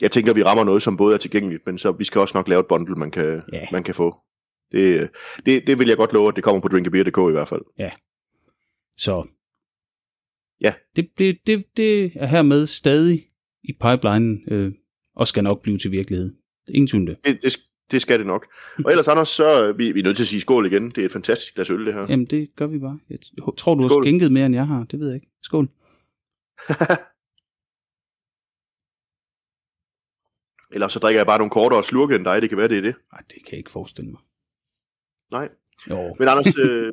[0.00, 2.48] Jeg tænker, vi rammer noget, som både er tilgængeligt, men så vi skal også nok
[2.48, 3.66] lave et bundle, man kan, ja.
[3.72, 4.16] man kan få.
[4.72, 5.10] Det,
[5.46, 7.62] det, det vil jeg godt love, at det kommer på drinkabeer.dk i hvert fald.
[7.78, 7.90] Ja.
[8.96, 9.26] Så.
[10.60, 10.74] Ja.
[10.96, 13.26] Det, det, det, det er hermed stadig
[13.62, 14.72] i pipelinen, øh,
[15.16, 16.34] og skal nok blive til virkelighed.
[16.68, 17.16] Ingen tvivl det.
[17.24, 17.56] det, det,
[17.90, 18.46] det skal det nok.
[18.84, 20.90] Og ellers, Anders, så vi, vi er nødt til at sige skål igen.
[20.90, 22.06] Det er et fantastisk glas øl, det her.
[22.08, 22.98] Jamen, det gør vi bare.
[23.10, 23.18] Jeg
[23.58, 24.02] tror, du skål.
[24.02, 24.84] har skænket mere, end jeg har.
[24.84, 25.30] Det ved jeg ikke.
[25.42, 25.68] Skål.
[30.74, 32.42] Ellers så drikker jeg bare nogle kortere slurke end dig.
[32.42, 32.94] Det kan være, det er det.
[33.12, 34.20] Nej, det kan jeg ikke forestille mig.
[35.30, 35.48] Nej.
[35.90, 36.14] Jo.
[36.18, 36.92] Men Anders, øh,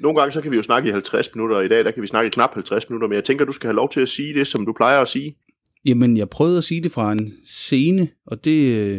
[0.00, 2.02] nogle gange så kan vi jo snakke i 50 minutter, og i dag der kan
[2.02, 4.08] vi snakke i knap 50 minutter, men jeg tænker, du skal have lov til at
[4.08, 5.36] sige det, som du plejer at sige.
[5.84, 8.98] Jamen, jeg prøvede at sige det fra en scene, og det, øh,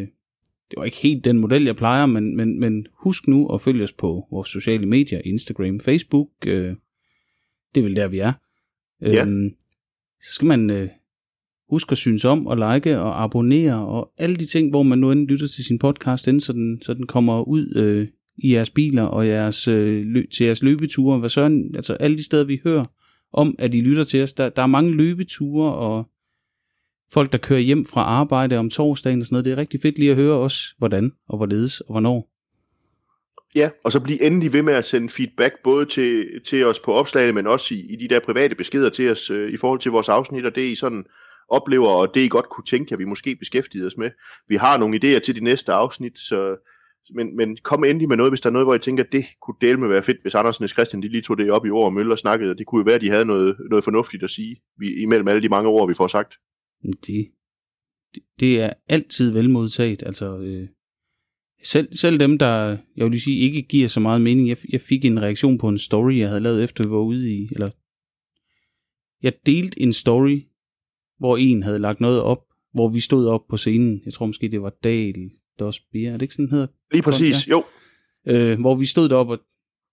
[0.71, 3.83] det var ikke helt den model, jeg plejer, men, men, men husk nu at følge
[3.83, 6.75] os på vores sociale medier, Instagram, Facebook, øh,
[7.75, 8.33] det er vel der, vi er.
[9.01, 9.25] Ja.
[9.25, 9.49] Øhm,
[10.21, 10.89] så skal man øh,
[11.69, 15.11] huske at synes om, og like og abonnere, og alle de ting, hvor man nu
[15.11, 18.07] endelig lytter til sin podcast, inden, så, den, så den kommer ud øh,
[18.43, 21.19] i jeres biler og jeres, øh, lø- til jeres løbeture.
[21.19, 22.85] Hvad sådan, altså alle de steder, vi hører
[23.33, 26.09] om, at I lytter til os, der, der er mange løbeture og
[27.13, 29.45] folk, der kører hjem fra arbejde om torsdagen og sådan noget.
[29.45, 32.27] Det er rigtig fedt lige at høre os, hvordan og hvorledes og hvornår.
[33.55, 36.93] Ja, og så bliv endelig ved med at sende feedback, både til, til os på
[36.93, 39.91] opslagene, men også i, i de der private beskeder til os øh, i forhold til
[39.91, 41.05] vores afsnit, og det I sådan
[41.49, 44.11] oplever, og det I godt kunne tænke, at vi måske beskæftigede os med.
[44.47, 46.55] Vi har nogle idéer til de næste afsnit, så
[47.15, 49.25] men, men kom endelig med noget, hvis der er noget, hvor I tænker, at det
[49.41, 51.69] kunne dele med være fedt, hvis Andersen og Christian de lige tog det op i
[51.69, 53.83] ord og mølle og snakkede, og det kunne jo være, at de havde noget, noget
[53.83, 56.33] fornuftigt at sige vi, imellem alle de mange ord, vi får sagt.
[56.83, 57.31] Det,
[58.15, 60.67] det, det er altid velmodtaget, altså øh,
[61.63, 65.05] selv, selv dem, der, jeg vil sige, ikke giver så meget mening, jeg, jeg fik
[65.05, 67.69] en reaktion på en story, jeg havde lavet efter vi var ude i, eller
[69.21, 70.41] jeg delte en story,
[71.17, 72.43] hvor en havde lagt noget op,
[72.73, 75.31] hvor vi stod op på scenen, jeg tror måske det var Dal,
[75.91, 76.09] Bier.
[76.09, 76.67] er det ikke sådan, hedder?
[76.91, 77.51] Lige præcis, ja.
[77.51, 77.63] jo.
[78.27, 79.39] Øh, hvor vi stod deroppe, og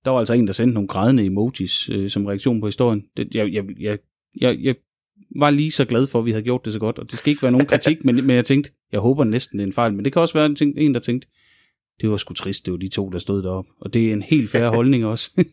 [0.04, 3.04] der var altså en, der sendte nogle grædende emojis øh, som reaktion på historien.
[3.16, 3.98] Det, jeg, jeg, jeg,
[4.40, 4.74] jeg, jeg
[5.36, 7.30] var lige så glad for, at vi havde gjort det så godt, og det skal
[7.30, 9.94] ikke være nogen kritik, men, men jeg tænkte, jeg håber næsten, det er en fejl,
[9.94, 11.28] men det kan også være en, ting, en der tænkte,
[12.00, 14.22] det var sgu trist, det var de to, der stod deroppe, og det er en
[14.22, 15.30] helt færre holdning også.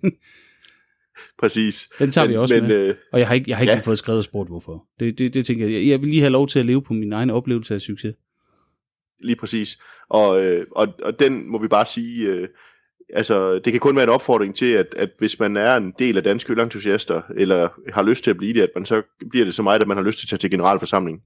[1.39, 1.89] Præcis.
[1.99, 2.87] Den tager men, vi også men, med.
[2.87, 3.79] Øh, og jeg har ikke, jeg har ikke ja.
[3.79, 4.85] fået skrevet spurgt, hvorfor.
[4.99, 5.87] Det, det, det tænker jeg.
[5.87, 8.15] Jeg vil lige have lov til at leve på min egen oplevelse af succes.
[9.19, 9.79] Lige præcis.
[10.09, 12.47] Og, øh, og, og den må vi bare sige, øh,
[13.13, 16.17] altså det kan kun være en opfordring til, at, at hvis man er en del
[16.17, 19.53] af danske ølentusiaster, eller har lyst til at blive det, at man så bliver det
[19.53, 21.21] så meget, at man har lyst til at tage til generalforsamling.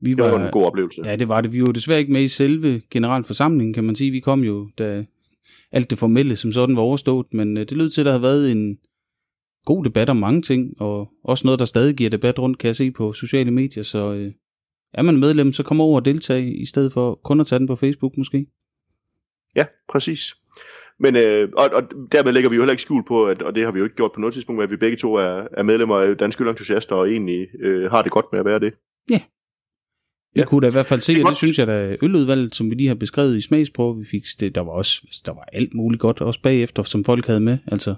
[0.00, 1.02] Vi var, det var en god oplevelse.
[1.04, 1.52] Ja, det var det.
[1.52, 4.10] Vi var desværre ikke med i selve generalforsamlingen, kan man sige.
[4.10, 5.04] Vi kom jo, da
[5.72, 8.22] alt det formelle som sådan var overstået, men øh, det lød til, at der havde
[8.22, 8.78] været en
[9.64, 12.76] god debat om mange ting, og også noget, der stadig giver debat rundt, kan jeg
[12.76, 14.32] se på sociale medier, så øh,
[14.94, 17.66] er man medlem, så kom over og deltage, i stedet for kun at tage den
[17.66, 18.46] på Facebook måske.
[19.56, 20.34] Ja, præcis.
[20.98, 21.82] Men, øh, og, og
[22.12, 23.96] dermed lægger vi jo heller ikke skjul på, at, og det har vi jo ikke
[23.96, 27.10] gjort på noget tidspunkt, at vi begge to er, er medlemmer af Danske Entusiaster og
[27.10, 28.74] egentlig øh, har det godt med at være det.
[29.10, 29.20] Ja,
[30.34, 30.44] Vi Ja.
[30.46, 32.74] kunne da i hvert fald se, Det og det synes jeg da, øludvalget, som vi
[32.74, 36.00] lige har beskrevet i smagsprøve, vi fik, det, der var også, der var alt muligt
[36.00, 37.94] godt, også bagefter, som folk havde med, altså.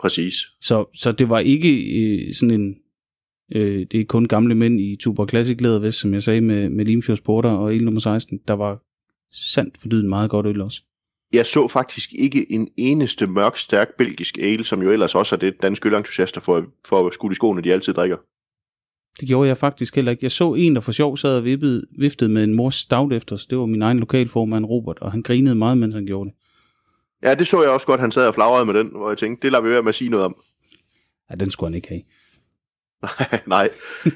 [0.00, 0.34] Præcis.
[0.60, 2.76] Så, så det var ikke øh, sådan en,
[3.54, 6.84] øh, det er kun gamle mænd i Tuber Classic lædervest, som jeg sagde, med, med
[6.84, 8.82] Limfjords Porter og el nummer 16, der var
[9.32, 10.82] sandt fordyden meget godt øl også.
[11.32, 15.38] Jeg så faktisk ikke en eneste mørk, stærk belgisk ale, som jo ellers også er
[15.38, 18.16] det danske ølentusiaster for, for at skudt i skoene, de altid drikker.
[19.20, 20.24] Det gjorde jeg faktisk heller ikke.
[20.24, 23.36] Jeg så en, der for sjov sad og vippede, viftede med en mors stout efter,
[23.36, 26.36] så det var min egen lokalformand Robert, og han grinede meget, mens han gjorde det.
[27.22, 29.42] Ja, det så jeg også godt, han sad og flagrede med den, hvor jeg tænkte,
[29.42, 30.36] det lader vi være med at sige noget om.
[31.30, 32.02] Ja, den skulle han ikke have.
[33.46, 33.70] Nej,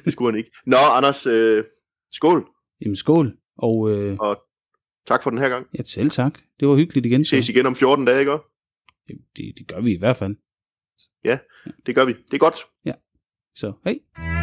[0.05, 0.51] det skulle han ikke.
[0.67, 1.65] Nå, Anders, øh,
[2.13, 2.49] skål,
[2.81, 4.43] Jamen skål, og øh, og
[5.07, 5.67] tak for den her gang.
[5.79, 6.39] ja, selv tak.
[6.61, 7.21] Det var hyggeligt igen.
[7.21, 8.33] Vi ses igen om 14 dage, ikke?
[9.09, 10.37] Det, det, det gør vi i hvert fald.
[11.87, 12.13] Det gør vi.
[12.13, 12.67] Det er godt.
[13.57, 14.34] Så hej.